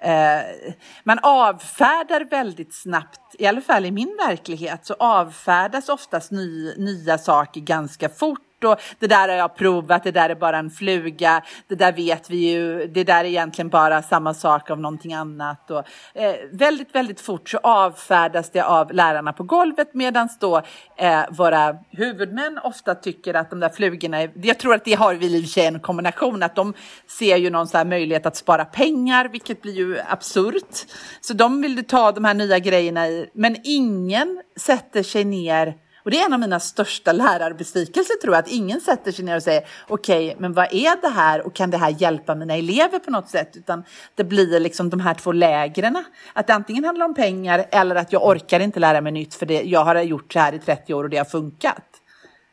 [0.00, 0.74] Eh,
[1.04, 7.18] man avfärdar väldigt snabbt, i alla fall i min verklighet, så avfärdas oftast ny, nya
[7.18, 11.42] saker ganska fort och det där har jag provat, det där är bara en fluga,
[11.68, 15.70] det där vet vi ju, det där är egentligen bara samma sak av någonting annat.
[15.70, 15.84] Och,
[16.14, 20.62] eh, väldigt, väldigt fort så avfärdas det av lärarna på golvet medan då
[20.96, 25.14] eh, våra huvudmän ofta tycker att de där flugorna, är, jag tror att det har
[25.14, 26.74] vi i och för sig en kombination, att de
[27.18, 30.86] ser ju någon så här möjlighet att spara pengar, vilket blir ju absurt.
[31.20, 35.74] Så de vill ta de här nya grejerna i, men ingen sätter sig ner
[36.06, 39.36] och det är en av mina största lärarbesvikelser tror jag, att ingen sätter sig ner
[39.36, 42.54] och säger okej, okay, men vad är det här och kan det här hjälpa mina
[42.54, 43.56] elever på något sätt?
[43.56, 43.84] Utan
[44.14, 46.04] det blir liksom de här två lägren.
[46.32, 49.46] Att det antingen handlar om pengar eller att jag orkar inte lära mig nytt för
[49.46, 51.84] det, jag har gjort så här i 30 år och det har funkat.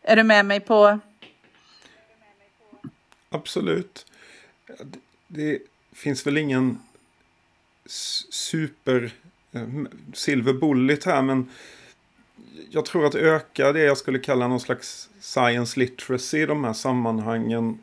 [0.01, 0.99] Är du med mig på?
[3.29, 4.05] Absolut.
[5.27, 5.59] Det
[5.95, 6.79] finns väl ingen
[8.29, 11.49] super-Silver eh, bullet här, men
[12.69, 16.73] jag tror att öka det jag skulle kalla någon slags science literacy i de här
[16.73, 17.79] sammanhangen.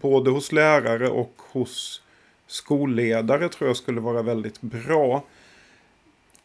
[0.00, 2.02] Både hos lärare och hos
[2.46, 5.24] skolledare tror jag skulle vara väldigt bra.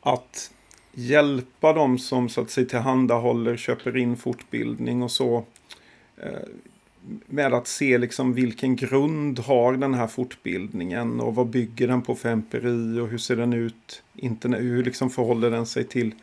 [0.02, 0.52] Att
[0.92, 5.46] hjälpa dem som så att säga tillhandahåller, köper in fortbildning och så.
[6.18, 6.48] Eh,
[7.26, 12.16] med att se liksom vilken grund har den här fortbildningen och vad bygger den på
[12.16, 14.04] för empiri och hur ser den ut?
[14.16, 16.16] Internet, hur liksom förhåller den sig till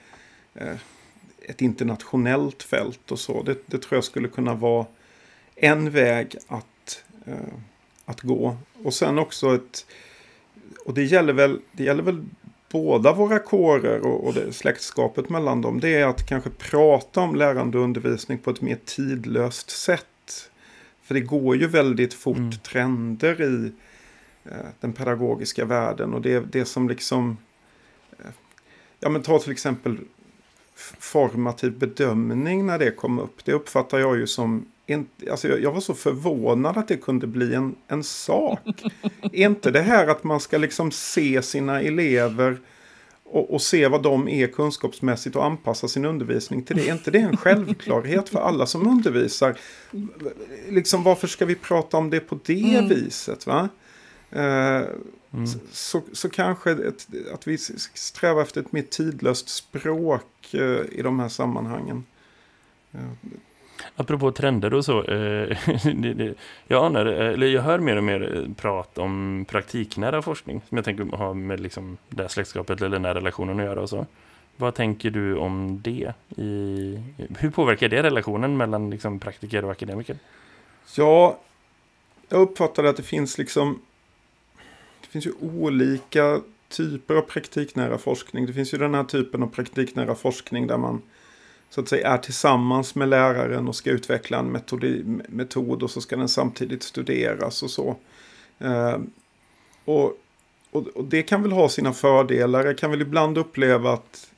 [0.54, 0.76] eh,
[1.48, 3.42] ett internationellt fält och så.
[3.42, 4.86] Det, det, tror jag skulle kunna vara
[5.54, 7.34] en väg att, eh,
[8.04, 8.56] att gå.
[8.82, 9.86] Och sen också ett,
[10.84, 12.24] och det gäller väl, det gäller väl
[12.70, 15.80] båda våra kårer och, och det, släktskapet mellan dem.
[15.80, 20.50] Det är att kanske prata om lärande och undervisning på ett mer tidlöst sätt.
[21.02, 22.52] För det går ju väldigt fort mm.
[22.52, 23.72] trender i
[24.44, 27.36] eh, den pedagogiska världen och det, det som liksom
[28.18, 28.30] eh,
[29.00, 29.98] Ja men ta till exempel
[30.98, 33.44] formativ bedömning när det kom upp.
[33.44, 34.66] Det uppfattar jag ju som
[35.30, 38.82] alltså jag, var så förvånad att det kunde bli en, en sak.
[39.22, 42.58] är inte det här att man ska liksom se sina elever
[43.24, 46.88] och, och, se vad de är kunskapsmässigt och anpassa sin undervisning till det.
[46.88, 49.58] Är inte det en självklarhet för alla som undervisar?
[50.68, 52.88] Liksom varför ska vi prata om det på det mm.
[52.88, 53.46] viset?
[53.46, 53.68] Va?
[54.30, 54.82] Eh,
[55.36, 55.46] Mm.
[55.72, 61.20] Så, så kanske ett, att vi strävar efter ett mer tidlöst språk eh, i de
[61.20, 62.04] här sammanhangen.
[63.96, 66.34] Apropå trender och så, eh, det, det,
[66.66, 71.16] jag, anar, eller jag hör mer och mer prat om praktiknära forskning som jag tänker
[71.16, 74.06] ha med liksom det här släktskapet eller den här relationen att göra och så.
[74.56, 76.12] Vad tänker du om det?
[76.36, 77.00] I,
[77.38, 80.16] hur påverkar det relationen mellan liksom praktiker och akademiker?
[80.96, 81.38] Ja,
[82.28, 83.80] jag uppfattar att det finns liksom
[85.16, 88.46] finns ju olika typer av praktiknära forskning.
[88.46, 91.02] Det finns ju den här typen av praktiknära forskning där man
[91.70, 96.00] så att säga är tillsammans med läraren och ska utveckla en metodi, metod och så
[96.00, 97.96] ska den samtidigt studeras och så.
[98.58, 98.98] Eh,
[99.84, 100.18] och,
[100.70, 102.64] och, och, det kan väl ha sina fördelar.
[102.64, 104.30] Jag kan väl ibland uppleva att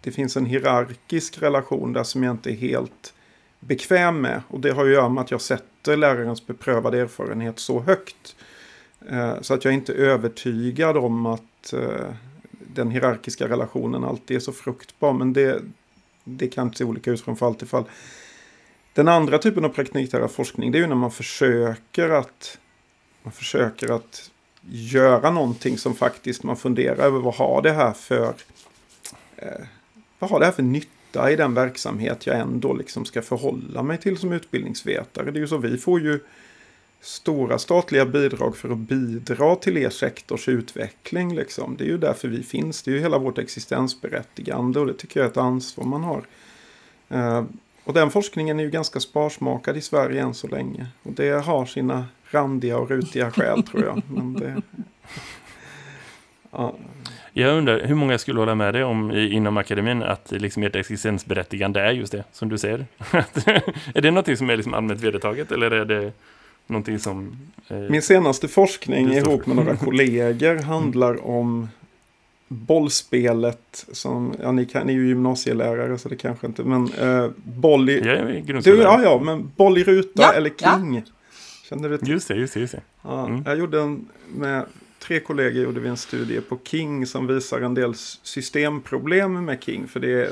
[0.00, 3.14] det finns en hierarkisk relation där som jag inte är helt
[3.60, 4.42] bekväm med.
[4.48, 8.36] Och det har ju att göra med att jag sätter lärarens beprövade erfarenhet så högt.
[9.10, 12.14] Eh, så att jag är inte övertygad om att eh,
[12.50, 15.12] den hierarkiska relationen alltid är så fruktbar.
[15.12, 15.62] Men det,
[16.24, 17.84] det kan se olika ut från fall till fall.
[18.92, 22.58] Den andra typen av praktiknära forskning det är ju när man försöker att
[23.22, 24.30] man försöker att
[24.70, 28.34] göra någonting som faktiskt man funderar över vad har det här för
[29.36, 29.66] eh,
[30.18, 33.98] vad har det här för nytta i den verksamhet jag ändå liksom ska förhålla mig
[33.98, 35.30] till som utbildningsvetare.
[35.30, 36.20] Det är ju så vi får ju
[37.02, 41.34] stora statliga bidrag för att bidra till er sektors utveckling.
[41.34, 41.76] Liksom.
[41.78, 42.82] Det är ju därför vi finns.
[42.82, 46.24] Det är ju hela vårt existensberättigande och det tycker jag är ett ansvar man har.
[47.08, 47.44] Eh,
[47.84, 50.86] och den forskningen är ju ganska sparsmakad i Sverige än så länge.
[51.02, 54.02] Och det har sina randiga och rutiga skäl tror jag.
[54.08, 54.62] Men det,
[56.50, 56.74] ja.
[57.32, 61.80] Jag undrar, hur många skulle hålla med dig om inom akademin att liksom ert existensberättigande
[61.80, 62.86] är just det, som du säger?
[63.94, 66.12] är det något som är liksom allmänt vedertaget eller är det
[66.66, 67.36] någonting som...
[67.68, 71.68] Eh, Min senaste forskning ihop med några kollegor handlar om
[72.48, 77.30] bollspelet som, ja ni, kan, ni är ju gymnasielärare så det kanske inte, men eh,
[77.44, 77.98] boll i...
[77.98, 80.94] Jag är du, ja, ja, men boll i ruta ja, eller king.
[80.94, 81.02] Ja.
[81.68, 82.08] Känner du till?
[82.08, 82.82] Just det, just det, just det.
[83.02, 83.42] Ja, mm.
[83.46, 84.64] Jag gjorde en, med
[84.98, 89.88] tre kollegor gjorde vi en studie på king som visar en del systemproblem med king,
[89.88, 90.30] för det är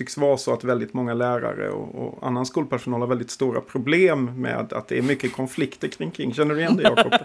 [0.00, 4.40] tycks vara så att väldigt många lärare och, och, annan skolpersonal har väldigt stora problem
[4.40, 6.34] med att det är mycket konflikter kring kring.
[6.34, 7.12] Känner du igen det Jakob?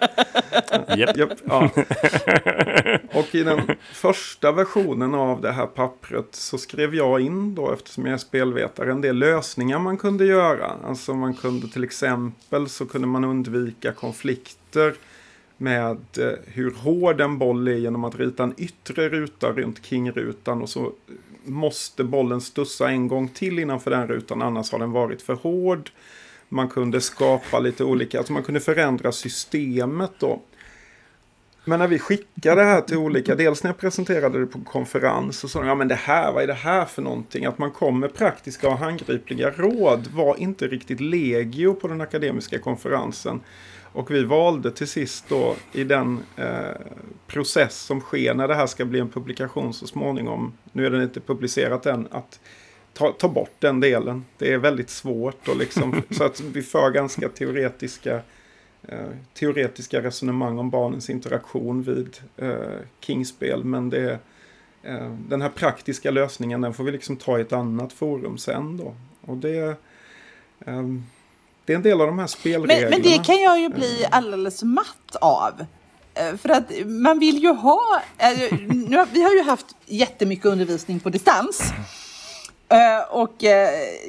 [0.97, 1.17] Yep.
[1.17, 1.69] Yep, ja.
[3.13, 3.61] Och i den
[3.93, 8.91] första versionen av det här pappret så skrev jag in då, eftersom jag är spelvetare,
[8.91, 10.71] en del lösningar man kunde göra.
[10.87, 14.95] Alltså man kunde till exempel så kunde man undvika konflikter
[15.57, 20.61] med eh, hur hård en boll är genom att rita en yttre ruta runt kingrutan
[20.61, 20.91] och så
[21.43, 25.89] måste bollen stussa en gång till innanför den rutan annars har den varit för hård.
[26.49, 30.41] Man kunde skapa lite olika, alltså man kunde förändra systemet då.
[31.67, 35.39] Men när vi skickade det här till olika, dels när jag presenterade det på konferens
[35.39, 37.45] så sa de, ja men det här, vad är det här för någonting?
[37.45, 42.59] Att man kom med praktiska och handgripliga råd var inte riktigt legio på den akademiska
[42.59, 43.41] konferensen.
[43.95, 46.81] Och vi valde till sist då i den eh,
[47.27, 50.53] process som sker när det här ska bli en publikation så småningom.
[50.71, 52.07] Nu är den inte publicerat än.
[52.11, 52.39] Att
[52.93, 54.25] ta, ta bort den delen.
[54.37, 55.47] Det är väldigt svårt.
[55.47, 58.21] Och liksom, så att vi för ganska teoretiska,
[58.87, 63.63] eh, teoretiska resonemang om barnens interaktion vid eh, Kingspel.
[63.63, 64.19] Men det,
[64.83, 68.77] eh, den här praktiska lösningen den får vi liksom ta i ett annat forum sen
[68.77, 68.95] då.
[69.21, 69.75] Och det...
[70.65, 71.03] Um,
[71.65, 72.81] det är en del av de här spelreglerna.
[72.81, 75.65] Men, men det kan jag ju bli alldeles matt av.
[76.15, 78.01] Eh, för att man vill ju ha...
[78.17, 81.73] Eh, nu, vi har ju haft jättemycket undervisning på distans.
[82.69, 83.35] Eh, och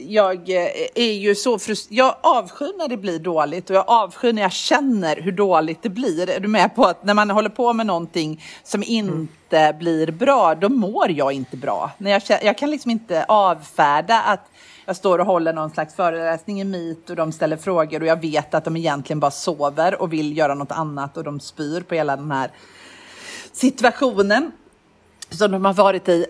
[0.01, 0.49] jag
[0.95, 1.99] är ju så frustrerad.
[1.99, 5.89] Jag avskyr när det blir dåligt och jag avskyr när jag känner hur dåligt det
[5.89, 6.31] blir.
[6.31, 9.79] Är du med på att när man håller på med någonting som inte mm.
[9.79, 11.91] blir bra, då mår jag inte bra.
[11.99, 14.51] När jag, jag kan liksom inte avfärda att
[14.87, 18.21] jag står och håller någon slags föreläsning i MIT och de ställer frågor och jag
[18.21, 21.95] vet att de egentligen bara sover och vill göra något annat och de spyr på
[21.95, 22.51] hela den här
[23.53, 24.53] situationen
[25.31, 26.27] som de har varit i.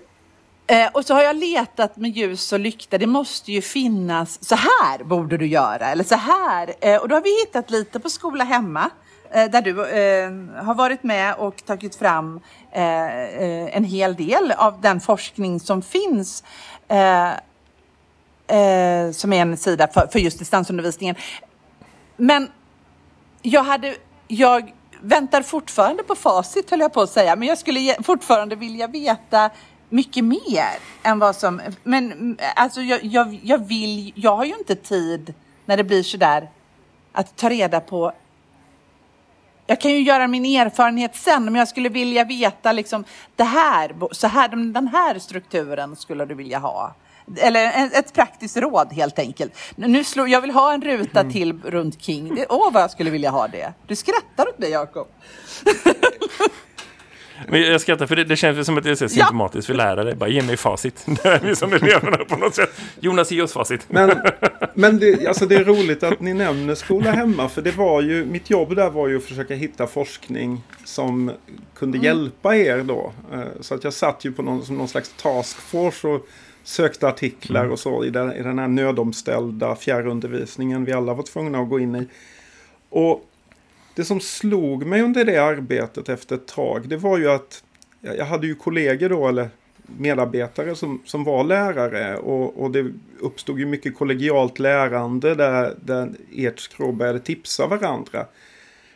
[0.67, 2.99] Eh, och så har jag letat med ljus och lykta.
[2.99, 6.75] Det måste ju finnas, så här borde du göra eller så här.
[6.81, 8.91] Eh, och då har vi hittat lite på Skola Hemma
[9.31, 12.41] eh, där du eh, har varit med och tagit fram
[12.73, 16.45] eh, eh, en hel del av den forskning som finns
[16.89, 17.31] eh,
[18.47, 21.17] eh, som är en sida för, för just distansundervisningen.
[22.17, 22.49] Men
[23.43, 23.97] jag hade,
[24.29, 28.87] jag väntar fortfarande på facit höll jag på att säga, men jag skulle fortfarande vilja
[28.87, 29.51] veta
[29.89, 34.55] mycket mer än vad som, men mm, alltså jag, jag, jag vill, jag har ju
[34.59, 35.35] inte tid
[35.65, 36.51] när det blir sådär
[37.13, 38.13] att ta reda på
[39.67, 43.05] jag kan ju göra min erfarenhet sen, men jag skulle vilja veta liksom
[43.37, 46.95] det här, så här, den här strukturen skulle du vilja ha.
[47.37, 49.53] Eller ett praktiskt råd helt enkelt.
[49.77, 51.33] Nu slår, jag vill ha en ruta mm.
[51.33, 52.45] till runt King.
[52.49, 53.73] åh, vad jag skulle vilja ha det.
[53.87, 55.09] Du skrattar åt mig, Jakob.
[57.49, 59.73] Men jag skrattar för det, det känns som att det är så symptomatiskt ja.
[59.73, 60.15] för lärare.
[60.15, 61.07] Bara ge mig facit.
[61.23, 62.81] Det är vi som eleverna på något sätt.
[63.01, 63.87] Jonas, ge oss facit.
[63.89, 64.13] Men,
[64.75, 67.49] men det, alltså det är roligt att ni nämner skola hemma.
[67.49, 71.33] För det var ju, mitt jobb där var ju att försöka hitta forskning som
[71.75, 72.05] kunde mm.
[72.05, 73.13] hjälpa er då.
[73.33, 76.27] Eh, så att jag satt ju på någon, som någon slags taskforce och
[76.67, 77.73] sökte artiklar mm.
[77.73, 81.81] och så i den, i den här nödomställda fjärrundervisningen vi alla var tvungna att gå
[81.81, 82.07] in i.
[82.89, 83.27] Och
[83.95, 87.65] det som slog mig under det arbetet efter ett tag, det var ju att
[88.01, 89.49] jag hade ju kollegor då, eller
[89.87, 96.11] medarbetare som, som var lärare och, och det uppstod ju mycket kollegialt lärande där, där
[96.33, 98.27] ert skrå började tipsa varandra.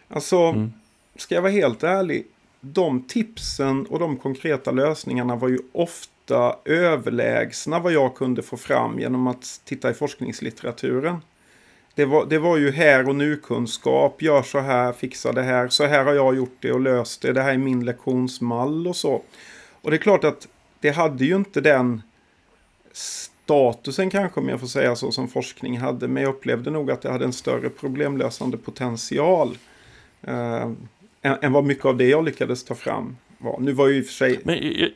[0.08, 0.72] Alltså, mm.
[1.16, 2.26] ska jag vara helt ärlig,
[2.60, 8.56] de tipsen och de konkreta lösningarna var ju ofta ofta överlägsna vad jag kunde få
[8.56, 11.16] fram genom att titta i forskningslitteraturen.
[11.94, 15.86] Det var, det var ju här och nu-kunskap, gör så här, fixa det här, så
[15.86, 19.22] här har jag gjort det och löst det, det här är min lektionsmall och så.
[19.82, 20.48] Och det är klart att
[20.80, 22.02] det hade ju inte den
[22.92, 26.08] statusen kanske, om jag får säga så, som forskning hade.
[26.08, 29.58] Men jag upplevde nog att det hade en större problemlösande potential.
[30.22, 30.62] Eh,
[31.22, 33.60] än, än vad mycket av det jag lyckades ta fram var.
[33.60, 34.40] Nu var ju i och för sig...
[34.44, 34.90] Men.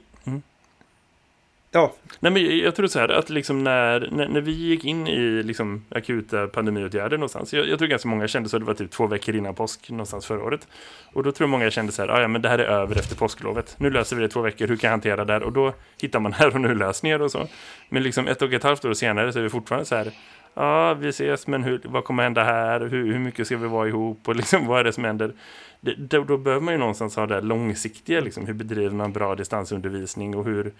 [1.75, 1.93] Ja.
[2.21, 5.43] Nej, men jag tror så här att liksom när, när, när vi gick in i
[5.43, 7.55] liksom akuta pandemiåtgärder någonstans.
[7.55, 8.59] Jag, jag tror ganska många kände så.
[8.59, 10.69] Det var typ två veckor innan påsk någonstans förra året.
[11.13, 12.09] Och då tror jag många kände så här.
[12.09, 13.75] Ah, ja, men det här är över efter påsklovet.
[13.79, 14.67] Nu löser vi det två veckor.
[14.67, 15.43] Hur kan jag hantera det här?
[15.43, 17.47] Och då hittar man här och nu lösningar och så.
[17.89, 20.13] Men liksom ett och ett halvt år senare så är vi fortfarande så här.
[20.55, 22.81] Ja, vi ses, men hur, vad kommer hända här?
[22.81, 24.29] Hur, hur mycket ska vi vara ihop?
[24.29, 25.33] Och liksom, vad är det som händer?
[25.81, 28.21] Det, då, då behöver man ju någonstans ha det här långsiktiga.
[28.21, 30.73] Liksom, hur bedriver man bra distansundervisning och hur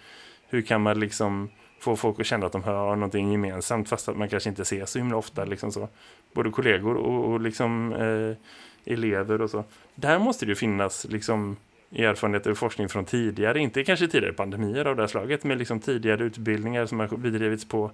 [0.55, 1.49] hur kan man liksom
[1.79, 4.85] få folk att känna att de har någonting gemensamt fast att man kanske inte ser
[4.85, 5.87] så himla ofta liksom så.
[6.33, 9.63] Både kollegor och, och liksom eh, elever och så.
[9.95, 11.57] Där måste det ju finnas liksom
[11.95, 15.79] erfarenheter och forskning från tidigare, inte kanske tidigare pandemier av det här slaget, men liksom
[15.79, 17.91] tidigare utbildningar som har bedrivits på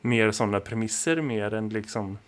[0.00, 2.18] mer sådana premisser, mer än liksom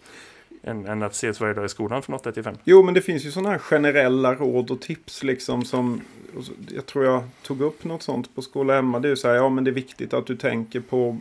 [0.66, 2.54] än, än att ses varje dag i skolan från 8 till 5.
[2.64, 6.00] Jo, men det finns ju sådana här generella råd och tips liksom som
[6.74, 9.00] jag tror jag tog upp något sånt på Skola Hemma.
[9.00, 11.18] Det är ju så här, ja men det är viktigt att du tänker på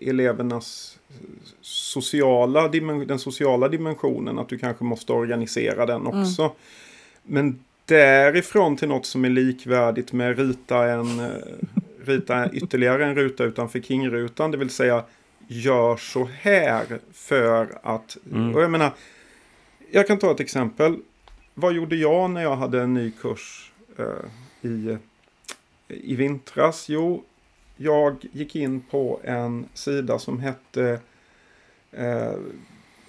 [0.00, 0.98] elevernas
[1.60, 6.20] sociala, den sociala dimensionen, att du kanske måste organisera den mm.
[6.20, 6.42] också.
[6.42, 6.54] Mm.
[7.22, 11.26] Men därifrån till något som är likvärdigt med rita en eh,
[12.04, 15.04] rita ytterligare en ruta utanför King-rutan, det vill säga
[15.48, 18.16] gör så här för att...
[18.32, 18.54] Mm.
[18.54, 18.92] Och jag menar,
[19.90, 20.98] jag kan ta ett exempel.
[21.54, 24.98] Vad gjorde jag när jag hade en ny kurs eh, i,
[25.88, 26.88] i vintras?
[26.88, 27.24] Jo,
[27.76, 31.00] jag gick in på en sida som hette
[31.92, 32.34] eh,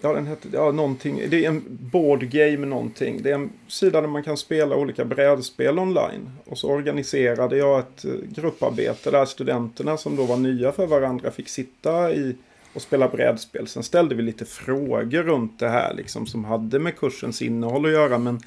[0.02, 1.22] Ja, den hette, ja, någonting.
[1.30, 3.24] Det är en board game någonting.
[3.24, 6.32] Det är en sida där man kan spela olika brädspel online.
[6.46, 11.32] Och så organiserade jag ett eh, grupparbete där studenterna som då var nya för varandra
[11.32, 12.36] fick sitta i
[12.74, 13.68] och spela brädspel.
[13.68, 17.92] Sen ställde vi lite frågor runt det här liksom som hade med kursens innehåll att
[17.92, 18.18] göra.
[18.18, 18.40] Men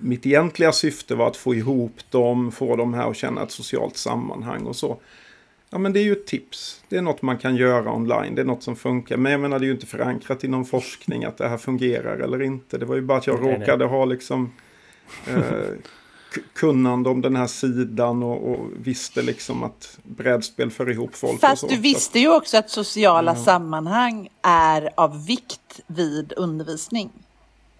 [0.00, 3.96] mitt egentliga syfte var att få ihop dem, få dem här att känna ett socialt
[3.96, 4.98] sammanhang och så.
[5.70, 6.84] Ja men det är ju ett tips.
[6.88, 8.34] Det är något man kan göra online.
[8.34, 9.16] Det är något som funkar.
[9.16, 12.18] Men jag menar det är ju inte förankrat i någon forskning att det här fungerar
[12.18, 12.78] eller inte.
[12.78, 13.94] Det var ju bara att jag nej, råkade nej.
[13.94, 14.52] ha liksom
[15.26, 15.34] eh,
[16.52, 21.40] kunnande om den här sidan och, och, visste liksom att brädspel för ihop folk.
[21.40, 23.44] Fast så, du visste ju också att sociala ja.
[23.44, 27.10] sammanhang är av vikt vid undervisning.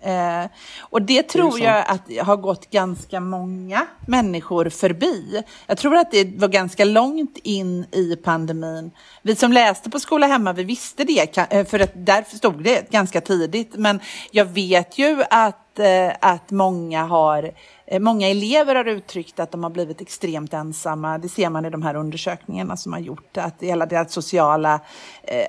[0.05, 0.45] Eh,
[0.81, 5.43] och det tror det jag att har gått ganska många människor förbi.
[5.67, 8.91] Jag tror att det var ganska långt in i pandemin.
[9.23, 12.91] Vi som läste på Skola Hemma, vi visste det, eh, för att där stod det
[12.91, 13.75] ganska tidigt.
[13.77, 14.01] Men
[14.31, 17.51] jag vet ju att, eh, att många har
[17.87, 21.19] Eh, många elever har uttryckt att de har blivit extremt ensamma.
[21.19, 24.81] Det ser man i de här undersökningarna som har gjort att hela deras sociala
[25.23, 25.47] eh,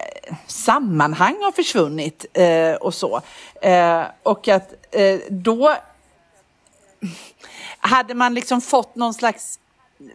[0.47, 3.21] sammanhang har försvunnit eh, och så.
[3.61, 5.75] Eh, och att eh, då
[7.79, 9.59] hade man liksom fått någon slags,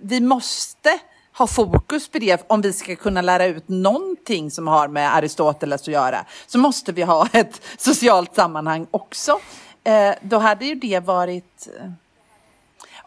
[0.01, 0.99] vi måste
[1.39, 5.83] ha fokus på det om vi ska kunna lära ut någonting som har med Aristoteles
[5.83, 6.25] att göra.
[6.47, 9.41] Så måste vi ha ett socialt sammanhang också.
[9.85, 11.91] Eh, då hade ju det varit eh,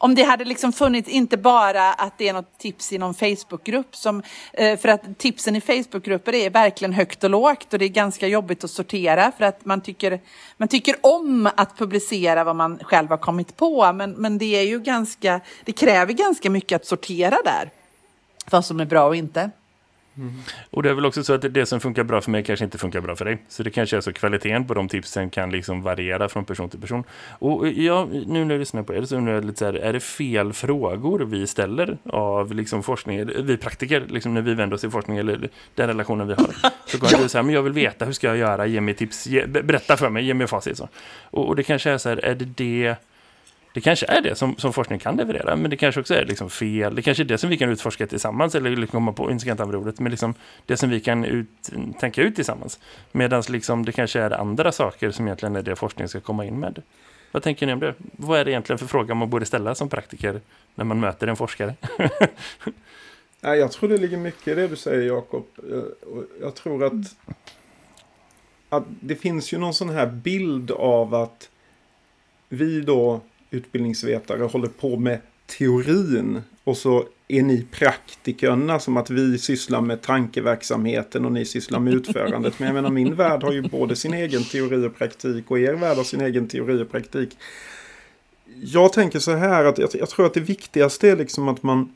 [0.03, 3.95] om det hade liksom funnits, inte bara att det är något tips i någon Facebookgrupp
[3.95, 4.23] som,
[4.53, 8.27] eh, för att tipsen i Facebookgrupper är verkligen högt och lågt och det är ganska
[8.27, 10.19] jobbigt att sortera för att man tycker,
[10.57, 14.63] man tycker om att publicera vad man själv har kommit på men, men det är
[14.63, 17.71] ju ganska, det kräver ganska mycket att sortera där
[18.51, 19.49] vad som är bra och inte.
[20.17, 20.33] Mm.
[20.69, 22.77] Och det är väl också så att det som funkar bra för mig kanske inte
[22.77, 23.37] funkar bra för dig.
[23.49, 26.79] Så det kanske är så kvaliteten på de tipsen kan liksom variera från person till
[26.79, 27.03] person.
[27.39, 29.93] Och jag, nu när jag lyssnar på er så undrar jag lite så här, är
[29.93, 34.81] det fel frågor vi ställer av liksom forskning, vi praktiker, liksom när vi vänder oss
[34.81, 36.55] till forskning eller den relationen vi har.
[36.85, 37.17] Så går ja.
[37.21, 38.65] du så här, men jag vill veta, hur ska jag göra?
[38.65, 40.77] Ge mig tips, ge, berätta för mig, ge mig facit.
[40.77, 40.89] Så.
[41.21, 42.95] Och, och det kanske är så här, är det det
[43.73, 46.49] det kanske är det som, som forskning kan leverera, men det kanske också är liksom
[46.49, 46.95] fel.
[46.95, 49.51] Det kanske är det som vi kan utforska tillsammans, eller liksom komma på, inte ska
[49.51, 50.33] använda ordet, men liksom
[50.65, 51.47] det som vi kan ut,
[51.99, 52.79] tänka ut tillsammans.
[53.11, 56.59] Medan liksom det kanske är andra saker som egentligen är det forskningen ska komma in
[56.59, 56.81] med.
[57.31, 57.93] Vad tänker ni om det?
[57.97, 60.41] Vad är det egentligen för fråga man borde ställa som praktiker
[60.75, 61.75] när man möter en forskare?
[63.41, 65.45] jag tror det ligger mycket i det du säger Jakob.
[65.71, 65.83] Eh,
[66.41, 67.15] jag tror att,
[68.69, 71.49] att det finns ju någon sån här bild av att
[72.49, 73.21] vi då
[73.53, 80.01] utbildningsvetare håller på med teorin och så är ni praktikerna som att vi sysslar med
[80.01, 82.59] tankeverksamheten och ni sysslar med utförandet.
[82.59, 85.73] Men jag menar min värld har ju både sin egen teori och praktik och er
[85.73, 87.37] värld har sin egen teori och praktik.
[88.63, 91.95] Jag tänker så här att jag, jag tror att det viktigaste är liksom att man,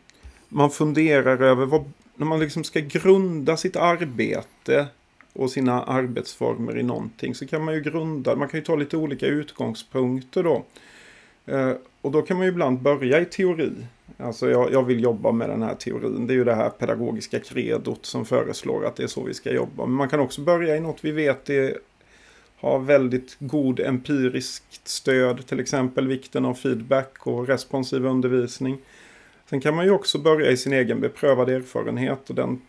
[0.50, 4.88] man funderar över vad, när man liksom ska grunda sitt arbete
[5.34, 8.98] och sina arbetsformer i någonting så kan man ju grunda, man kan ju ta lite
[8.98, 10.66] olika utgångspunkter då.
[11.48, 11.72] Eh,
[12.02, 13.72] och då kan man ju ibland börja i teori.
[14.18, 16.28] Alltså jag, jag, vill jobba med den här teorin.
[16.28, 19.54] Det är ju det här pedagogiska kredot som föreslår att det är så vi ska
[19.54, 19.86] jobba.
[19.86, 21.78] Men man kan också börja i något vi vet är,
[22.60, 25.48] har väldigt god empiriskt stöd.
[25.48, 28.78] Till exempel vikten av feedback och responsiv undervisning.
[29.50, 32.30] Sen kan man ju också börja i sin egen beprövade erfarenhet.
[32.30, 32.62] Och den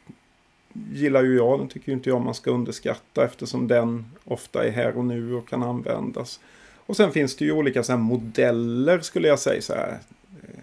[0.92, 1.60] gillar ju jag.
[1.60, 5.48] Den tycker inte jag man ska underskatta eftersom den ofta är här och nu och
[5.48, 6.40] kan användas.
[6.88, 9.62] Och sen finns det ju olika så modeller skulle jag säga.
[9.62, 9.98] Så här.
[10.42, 10.60] Eh,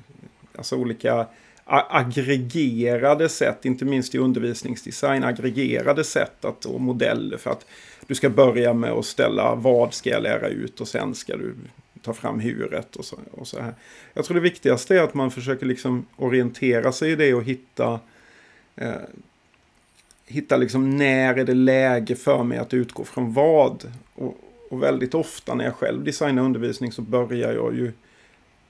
[0.57, 1.27] alltså olika
[1.65, 7.65] aggregerade sätt, inte minst i undervisningsdesign, aggregerade sätt att, och modeller för att
[8.07, 11.55] du ska börja med att ställa vad ska jag lära ut och sen ska du
[12.01, 13.73] ta fram huret och så, och så här.
[14.13, 17.99] Jag tror det viktigaste är att man försöker liksom orientera sig i det och hitta
[18.75, 18.93] eh,
[20.25, 23.91] hitta liksom när är det läge för mig att utgå från vad.
[24.15, 24.37] Och,
[24.69, 27.91] och väldigt ofta när jag själv designar undervisning så börjar jag ju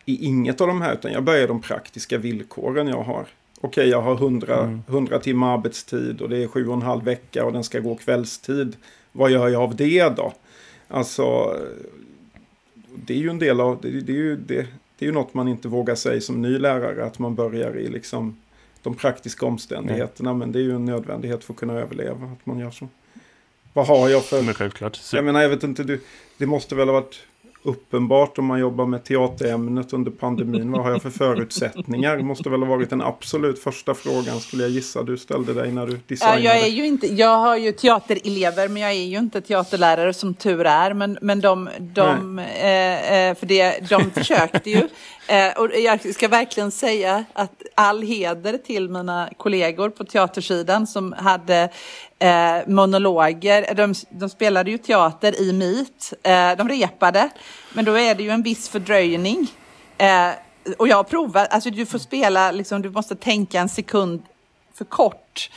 [0.06, 3.28] i inget av de här utan jag börjar de praktiska villkoren jag har.
[3.62, 4.82] Okej, jag har 100, mm.
[4.88, 7.96] 100 timmar arbetstid och det är sju och en halv vecka och den ska gå
[7.96, 8.76] kvällstid.
[9.12, 10.34] Vad gör jag av det då?
[10.88, 11.58] Alltså,
[12.96, 14.68] det är ju en del av, det, det är ju det,
[14.98, 17.88] det är ju något man inte vågar säga som ny lärare, att man börjar i
[17.88, 18.38] liksom
[18.84, 20.32] de praktiska omständigheterna.
[20.32, 20.40] Nej.
[20.40, 22.88] Men det är ju en nödvändighet för att kunna överleva, att man gör så.
[23.76, 24.42] Vad har jag för...
[24.42, 24.96] Men självklart.
[24.96, 25.16] Så.
[25.16, 26.02] Jag menar, jag vet inte, du,
[26.38, 27.20] det måste väl ha varit
[27.64, 30.72] uppenbart om man jobbar med teaterämnet under pandemin.
[30.72, 32.18] Vad har jag för förutsättningar?
[32.18, 35.72] Det måste väl ha varit den absolut första frågan skulle jag gissa du ställde dig
[35.72, 36.42] när du designade.
[36.42, 40.34] Jag, är ju inte, jag har ju teaterelever men jag är ju inte teaterlärare som
[40.34, 40.94] tur är.
[40.94, 44.88] Men, men de, de, eh, eh, för det, de försökte ju.
[45.28, 51.14] Eh, och jag ska verkligen säga att all heder till mina kollegor på teatersidan som
[51.18, 51.70] hade
[52.26, 53.74] eh, monologer.
[53.76, 56.14] De, de, spelade ju teater i Meet.
[56.24, 57.30] Eh, de repade,
[57.74, 59.48] men då är det ju en viss fördröjning.
[59.98, 60.30] Eh,
[60.78, 64.24] och jag har provat, alltså du får spela, liksom, du måste tänka en sekund
[64.74, 65.50] för kort.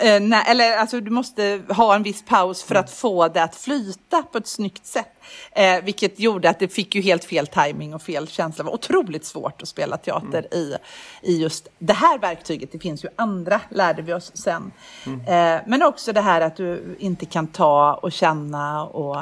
[0.00, 3.56] Eh, nej, eller alltså du måste ha en viss paus för att få det att
[3.56, 5.08] flyta på ett snyggt sätt.
[5.52, 8.64] Eh, vilket gjorde att det fick ju helt fel timing och fel känsla.
[8.64, 10.64] Det var otroligt svårt att spela teater mm.
[10.64, 10.76] i,
[11.22, 12.72] i just det här verktyget.
[12.72, 14.72] Det finns ju andra, lärde vi oss sen.
[15.06, 15.20] Mm.
[15.20, 19.16] Eh, men också det här att du inte kan ta och känna och...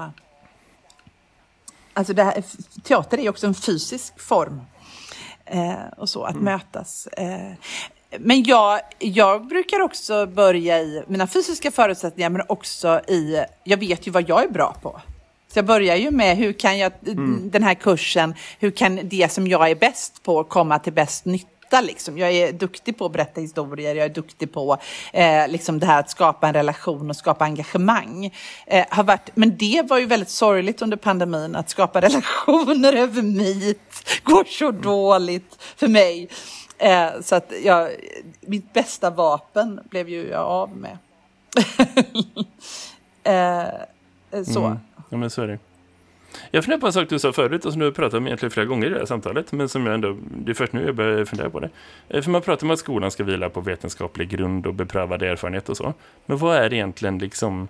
[1.95, 2.43] Alltså här,
[2.83, 4.61] teater är ju också en fysisk form.
[5.45, 6.45] Eh, och så, att mm.
[6.45, 7.09] mötas.
[8.19, 14.07] Men jag, jag brukar också börja i mina fysiska förutsättningar men också i, jag vet
[14.07, 15.01] ju vad jag är bra på.
[15.53, 17.51] Så jag börjar ju med hur kan jag, mm.
[17.51, 21.81] den här kursen, hur kan det som jag är bäst på komma till bäst nytta?
[21.83, 22.19] Liksom.
[22.19, 24.79] Jag är duktig på att berätta historier, jag är duktig på
[25.13, 28.35] eh, liksom det här att skapa en relation och skapa engagemang.
[28.67, 33.23] Eh, har varit, men det var ju väldigt sorgligt under pandemin, att skapa relationer över
[33.23, 36.29] Meet går så dåligt för mig.
[36.83, 37.91] Eh, så att jag,
[38.41, 40.99] mitt bästa vapen blev ju jag av med.
[44.31, 44.65] eh, så.
[44.65, 44.79] Mm.
[45.11, 45.59] Ja, men så är det.
[46.51, 48.51] Jag funderar på en sak du sa förut och som du har pratat om egentligen
[48.51, 49.53] flera gånger i det här samtalet.
[49.53, 51.71] Men som jag ändå, det är först nu jag börjar fundera på det.
[52.09, 55.69] Eh, för man pratar om att skolan ska vila på vetenskaplig grund och beprövad erfarenhet
[55.69, 55.95] och så.
[56.27, 57.69] Men vad är egentligen liksom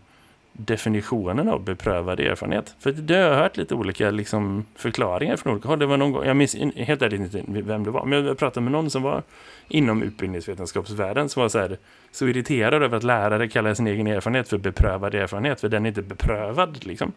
[0.53, 2.74] definitionen av beprövad erfarenhet.
[2.78, 5.78] För det har jag hört lite olika liksom, förklaringar från olika håll.
[5.78, 8.64] Det var någon gång, jag minns helt ärligt inte vem det var, men jag pratade
[8.64, 9.22] med någon som var
[9.68, 11.78] inom utbildningsvetenskapsvärlden som var så, här,
[12.11, 15.88] så irriterad över att lärare kallar sin egen erfarenhet för beprövad erfarenhet, för den är
[15.88, 16.86] inte beprövad.
[16.86, 17.12] Liksom.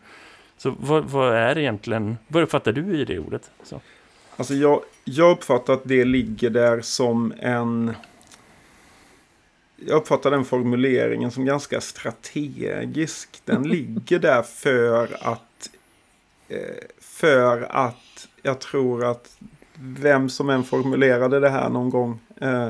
[0.58, 3.52] Så vad, vad är egentligen, vad uppfattar du i det ordet?
[3.64, 3.82] Så.
[4.38, 7.94] Alltså jag, jag uppfattar att det ligger där som en
[9.76, 13.42] jag uppfattar den formuleringen som ganska strategisk.
[13.46, 15.70] Den ligger där för att,
[16.48, 16.60] eh,
[17.00, 19.38] för att jag tror att
[19.80, 22.70] vem som än formulerade det här någon gång eh,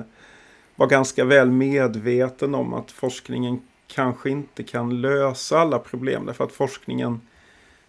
[0.75, 6.25] var ganska väl medveten om att forskningen kanske inte kan lösa alla problem.
[6.25, 7.21] Därför att forskningen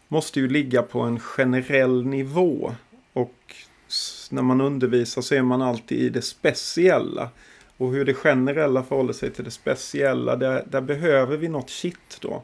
[0.09, 2.75] måste ju ligga på en generell nivå.
[3.13, 3.55] Och
[4.31, 7.29] när man undervisar så är man alltid i det speciella.
[7.77, 12.19] Och hur det generella förhåller sig till det speciella, där, där behöver vi något shit
[12.21, 12.43] då.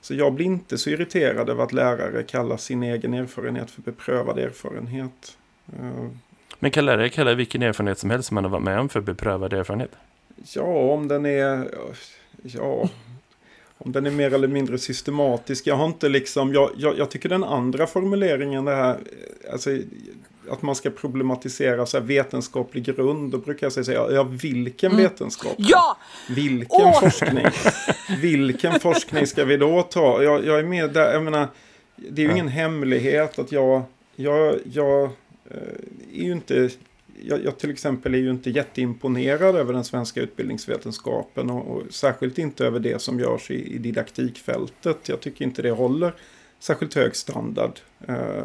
[0.00, 4.38] Så jag blir inte så irriterad över att lärare kallar sin egen erfarenhet för beprövad
[4.38, 5.36] erfarenhet.
[5.78, 6.08] Eh,
[6.58, 9.00] Men kan lärare kalla vilken erfarenhet som helst som man har varit med om för
[9.00, 9.90] beprövad erfarenhet?
[10.54, 11.68] Ja, om den är...
[12.42, 12.88] Ja,
[13.78, 15.66] om den är mer eller mindre systematisk.
[15.66, 16.54] Jag har inte liksom...
[16.54, 18.98] Jag, jag, jag tycker den andra formuleringen, det här...
[19.52, 19.70] Alltså,
[20.48, 23.32] att man ska problematisera så vetenskaplig grund.
[23.32, 25.02] Då brukar jag säga, ja vilken mm.
[25.02, 25.54] vetenskap?
[25.56, 25.96] Ja!
[26.28, 27.00] Vilken oh!
[27.00, 27.46] forskning?
[28.20, 30.22] vilken forskning ska vi då ta?
[30.22, 31.48] Jag, jag är med där, jag menar,
[31.96, 32.32] det är ju ja.
[32.32, 33.82] ingen hemlighet att jag,
[34.16, 35.02] jag, jag
[35.50, 35.56] eh,
[36.12, 36.70] är ju inte,
[37.22, 42.38] jag, jag, till exempel är ju inte jätteimponerad över den svenska utbildningsvetenskapen och, och särskilt
[42.38, 45.08] inte över det som görs i, i didaktikfältet.
[45.08, 46.14] Jag tycker inte det håller
[46.58, 47.80] särskilt hög standard.
[48.08, 48.44] Uh,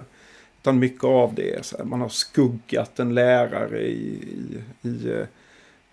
[0.67, 4.19] utan mycket av det man har skuggat en lärare i,
[4.81, 5.25] i, i eh,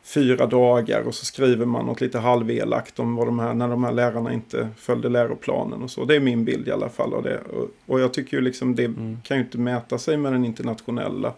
[0.03, 3.85] fyra dagar och så skriver man något lite halvelakt om vad de här, när de
[3.85, 6.05] här lärarna inte följde läroplanen och så.
[6.05, 7.39] Det är min bild i alla fall av det.
[7.39, 9.18] Och, och jag tycker ju liksom det mm.
[9.25, 11.35] kan ju inte mäta sig med den internationella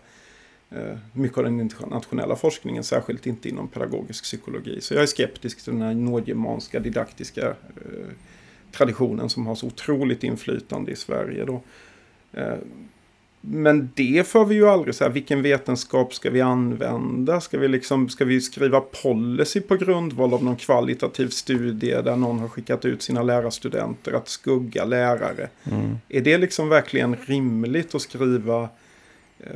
[0.70, 4.80] eh, mycket av den internationella forskningen, särskilt inte inom pedagogisk psykologi.
[4.80, 8.08] Så jag är skeptisk till den här nordgermanska didaktiska eh,
[8.72, 11.44] traditionen som har så otroligt inflytande i Sverige.
[11.44, 11.62] Då.
[12.32, 12.58] Eh,
[13.48, 17.40] men det får vi ju aldrig så här, vilken vetenskap ska vi använda?
[17.40, 22.38] Ska vi, liksom, ska vi skriva policy på grundval av någon kvalitativ studie där någon
[22.38, 25.48] har skickat ut sina lärarstudenter att skugga lärare?
[25.64, 25.96] Mm.
[26.08, 28.68] Är det liksom verkligen rimligt att skriva
[29.40, 29.50] eh,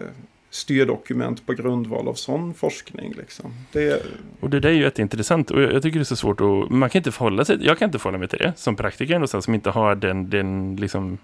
[0.50, 3.14] styrdokument på grundval av sån forskning?
[3.16, 3.54] Liksom?
[3.72, 4.02] Det...
[4.40, 6.90] Och det där är ju jätteintressant och jag, tycker det är så svårt att, man
[6.90, 9.70] kan inte förhålla sig, jag kan inte förhålla mig till det som praktiker som inte
[9.70, 11.18] har den, den liksom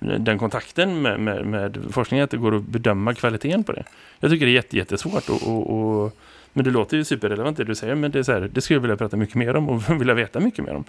[0.00, 3.84] den kontakten med, med, med forskningen att det går att bedöma kvaliteten på det.
[4.20, 5.70] Jag tycker det är jätte, jättesvårt och, och,
[6.02, 6.16] och,
[6.52, 8.74] men det låter ju superrelevant det du säger men det, är så här, det skulle
[8.76, 10.84] jag vilja prata mycket mer om och vilja veta mycket mer om.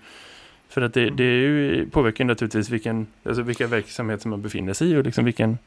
[0.69, 4.73] För att det, det är ju, påverkar naturligtvis vilken, alltså vilka verksamhet som man befinner
[4.73, 5.57] sig i och liksom vilken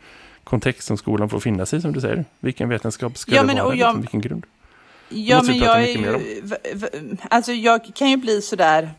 [0.44, 2.24] kontext som skolan får finna sig som du säger.
[2.40, 4.46] Vilken vetenskap ska Ja, det men, vara, och jag- liksom, vilken grund.
[5.08, 6.20] Ja, men jag är
[7.30, 8.90] alltså jag kan ju bli sådär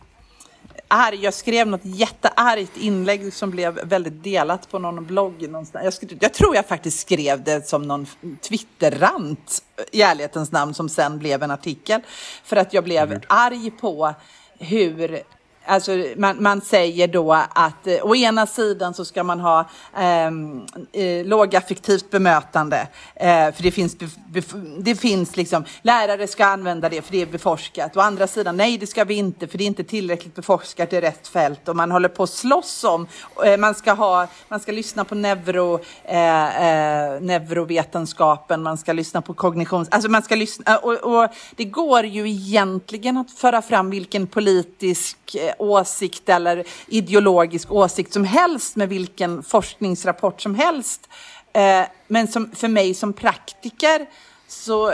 [0.87, 1.23] arg.
[1.23, 5.83] Jag skrev något jätteargt inlägg som blev väldigt delat på någon blogg någonstans.
[5.83, 8.07] Jag, skrev, jag tror jag faktiskt skrev det som någon
[8.41, 12.01] Twitterrant i ärlighetens namn som sen blev en artikel.
[12.43, 14.13] För att jag blev arg på
[14.59, 15.23] hur
[15.67, 20.65] Alltså man, man säger då att eh, å ena sidan så ska man ha ehm,
[20.91, 22.87] eh, lågaffektivt bemötande.
[23.15, 27.21] Eh, för det finns, bef, bef, det finns liksom, lärare ska använda det för det
[27.21, 27.97] är beforskat.
[27.97, 31.01] Å andra sidan, nej det ska vi inte för det är inte tillräckligt beforskat i
[31.01, 31.67] rätt fält.
[31.69, 33.07] Och man håller på att slåss om,
[33.45, 39.21] eh, man, ska ha, man ska lyssna på neuro, eh, eh, neurovetenskapen, man ska lyssna
[39.21, 43.61] på kognition, alltså man ska lyssna, eh, och, och det går ju egentligen att föra
[43.61, 51.09] fram vilken politisk eh, åsikt eller ideologisk åsikt som helst med vilken forskningsrapport som helst.
[51.53, 54.05] Eh, men som, för mig som praktiker
[54.47, 54.93] så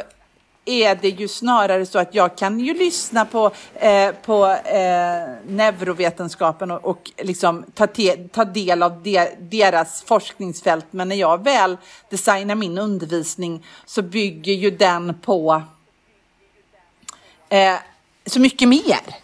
[0.65, 6.71] är det ju snarare så att jag kan ju lyssna på, eh, på eh, neurovetenskapen
[6.71, 10.85] och, och liksom ta, te, ta del av de, deras forskningsfält.
[10.91, 11.77] Men när jag väl
[12.09, 15.63] designar min undervisning så bygger ju den på
[17.49, 17.75] eh,
[18.25, 19.20] så mycket mer.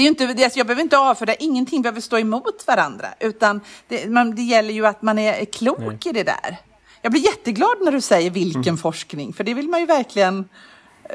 [0.00, 3.08] Det är inte, alltså jag behöver inte avfärda, ingenting behöver stå emot varandra.
[3.20, 5.98] Utan det, man, det gäller ju att man är klok Nej.
[6.04, 6.56] i det där.
[7.02, 8.76] Jag blir jätteglad när du säger vilken Mm.
[8.76, 10.48] forskning, för det vill man ju verkligen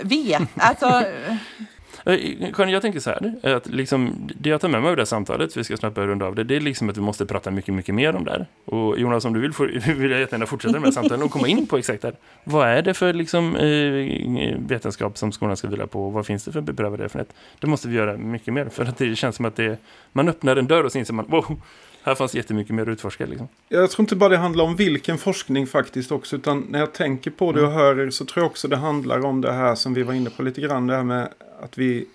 [0.01, 0.45] veta.
[0.55, 1.03] Alltså,
[2.05, 4.95] Eh, Karin, jag tänker så här, eh, att liksom, det jag tar med mig av
[4.95, 7.01] det här samtalet, vi ska snabbt börja runda av det, det är liksom att vi
[7.01, 8.45] måste prata mycket, mycket mer om det här.
[8.65, 11.31] Och Jonas, om du vill, får, vill jag jättegärna fortsätta med de här samtalen och
[11.31, 12.15] komma in på exakt det här.
[12.43, 16.45] Vad är det för liksom, eh, vetenskap som skolan ska vila på och vad finns
[16.45, 17.35] det för beprövad erfarenhet?
[17.59, 19.77] Det måste vi göra mycket mer, för att det känns som att det,
[20.11, 21.61] man öppnar en dörr och så inser man, wow,
[22.05, 23.25] här fanns jättemycket mer att utforska.
[23.25, 23.47] Liksom.
[23.69, 26.35] Jag tror inte bara det handlar om vilken forskning faktiskt också.
[26.35, 29.25] Utan när jag tänker på det och hör er så tror jag också det handlar
[29.25, 30.87] om det här som vi var inne på lite grann.
[30.87, 31.29] Det här med
[31.59, 32.07] att vi,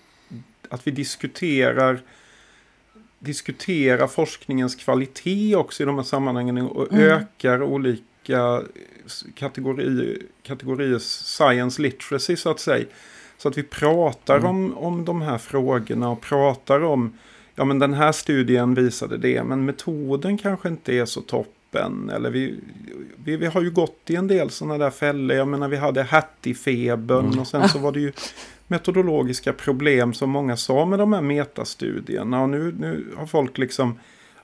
[0.69, 2.01] att vi diskuterar,
[3.19, 6.57] diskuterar forskningens kvalitet också i de här sammanhangen.
[6.57, 8.61] Och ökar olika
[9.35, 12.85] kategorier, kategorier science literacy så att säga.
[13.37, 17.17] Så att vi pratar om, om de här frågorna och pratar om
[17.61, 22.09] ja men den här studien visade det, men metoden kanske inte är så toppen.
[22.09, 22.59] Eller vi,
[23.23, 25.37] vi, vi har ju gått i en del sådana där fällor.
[25.37, 28.11] Jag menar vi hade Hattie-febern och sen så var det ju
[28.67, 32.41] metodologiska problem som många sa med de här metastudierna.
[32.41, 33.99] Och nu, nu har folk liksom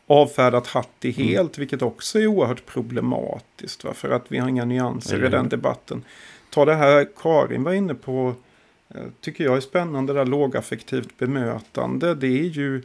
[0.07, 3.83] avfärdat Hattie helt, vilket också är oerhört problematiskt.
[3.83, 3.93] Va?
[3.93, 6.03] För att vi har inga nyanser Eller i den debatten.
[6.49, 8.33] Ta det här Karin var inne på,
[8.95, 12.15] eh, tycker jag är spännande, det där lågaffektivt bemötande.
[12.15, 12.83] Det är ju,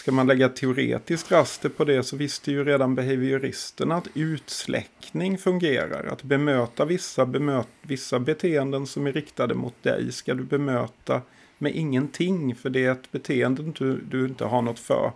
[0.00, 6.04] ska man lägga teoretiskt raster på det så visste ju redan behavioristerna att utsläckning fungerar.
[6.04, 11.22] Att bemöta vissa, bemöt, vissa beteenden som är riktade mot dig ska du bemöta
[11.58, 12.54] med ingenting.
[12.54, 15.12] För det är ett beteende du, du inte har något för.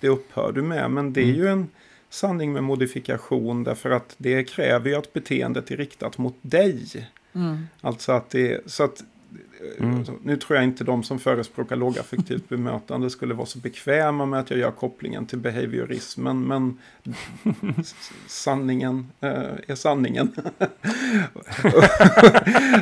[0.00, 0.90] Det upphör du med.
[0.90, 1.68] Men det är ju en
[2.10, 7.08] sanning med modifikation därför att det kräver ju att beteendet är riktat mot dig.
[7.80, 9.04] Alltså att det så att
[9.78, 10.04] Mm.
[10.06, 14.40] så Nu tror jag inte de som förespråkar lågaffektivt bemötande skulle vara så bekväma med
[14.40, 16.40] att jag gör kopplingen till behaviorismen.
[16.40, 16.78] Men
[18.26, 19.30] sanningen eh,
[19.68, 20.32] är sanningen.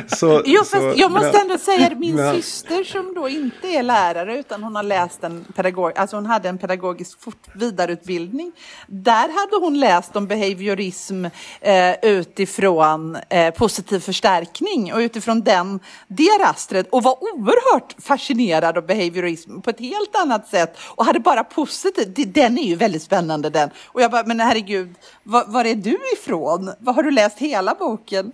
[0.07, 3.29] så, jo, så- fast jag måste men- ändå säga att min men- syster som då
[3.29, 7.47] inte är lärare utan hon har läst en pedagog, alltså hon hade en pedagogisk fort,
[7.55, 8.51] vidareutbildning.
[8.87, 11.25] Där hade hon läst om behaviorism
[11.61, 16.29] eh, utifrån eh, positiv förstärkning och utifrån den, det
[16.71, 21.43] rastret och var oerhört fascinerad av behaviorism på ett helt annat sätt och hade bara
[21.43, 22.15] positivt.
[22.15, 23.69] Det- Den är ju väldigt spännande den.
[23.87, 24.93] Och jag bara, men herregud,
[25.23, 26.71] var, var är du ifrån?
[26.79, 28.31] Var har du läst hela boken?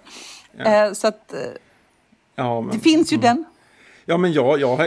[0.58, 1.40] Eh, så att eh,
[2.36, 3.46] Ja, men, det finns ju den.
[4.06, 4.80] Ja, men jag, jag,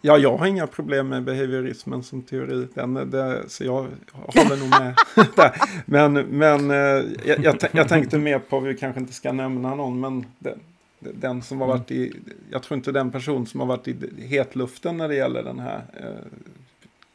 [0.00, 2.66] Ja, jag har inga problem med behaviorismen som teori.
[2.74, 3.86] Den, det, så jag
[4.34, 4.94] håller nog med
[5.36, 5.52] där.
[5.86, 10.00] Men, men eh, jag, jag, jag tänkte mer på, vi kanske inte ska nämna någon,
[10.00, 10.60] men den,
[11.00, 12.12] den som har varit i,
[12.50, 13.96] jag tror inte den person som har varit i
[14.26, 16.26] hetluften när det gäller den här eh,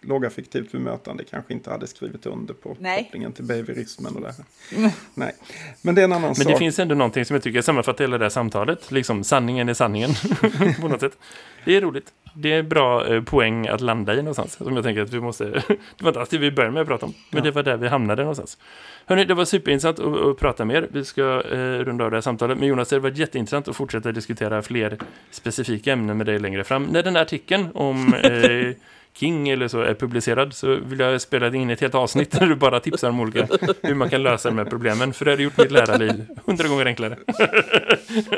[0.03, 3.03] lågaffektivt bemötande kanske inte hade skrivit under på Nej.
[3.03, 4.91] kopplingen till behaviorismen och det här.
[5.13, 5.35] Nej,
[5.81, 6.47] men det är en annan Men sak.
[6.47, 8.91] det finns ändå någonting som jag tycker sammanfattar hela det här samtalet.
[8.91, 10.11] Liksom sanningen är sanningen.
[10.81, 11.17] på något sätt.
[11.65, 12.13] Det är roligt.
[12.35, 14.53] Det är bra eh, poäng att landa i någonstans.
[14.53, 15.45] Som jag tänker att vi måste...
[15.97, 17.13] det var inte alls det vi började med att prata om.
[17.29, 17.43] Men Ja.
[17.43, 18.57] det var där vi hamnade någonstans.
[19.05, 20.87] Hörrni, det var superintressant att, att prata med er.
[20.91, 22.57] Vi ska eh, runda av det här samtalet.
[22.57, 24.97] Men Jonas, det har varit jätteintressant att fortsätta diskutera fler
[25.31, 26.83] specifika ämnen med dig längre fram.
[26.83, 28.71] När den här artikeln om eh,
[29.15, 32.55] King eller så är publicerad så vill jag spela in ett helt avsnitt där du
[32.55, 33.47] bara tipsar om olika
[33.81, 35.13] hur man kan lösa de här problemen.
[35.13, 37.17] För det hade gjort mitt lärarliv hundra gånger enklare.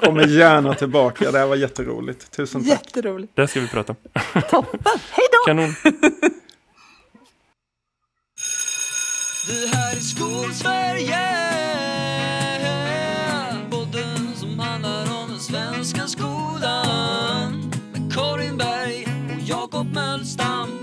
[0.03, 2.32] Kommer gärna tillbaka, det här var jätteroligt.
[2.32, 2.69] Tusen tack.
[2.69, 3.36] Jätteroligt.
[3.36, 4.41] Det ska vi prata om.
[4.49, 4.80] Toppen.
[5.11, 5.45] Hej då!
[5.45, 5.76] Kanon.
[9.47, 11.44] Det här är Skolsverige
[19.95, 20.74] Monster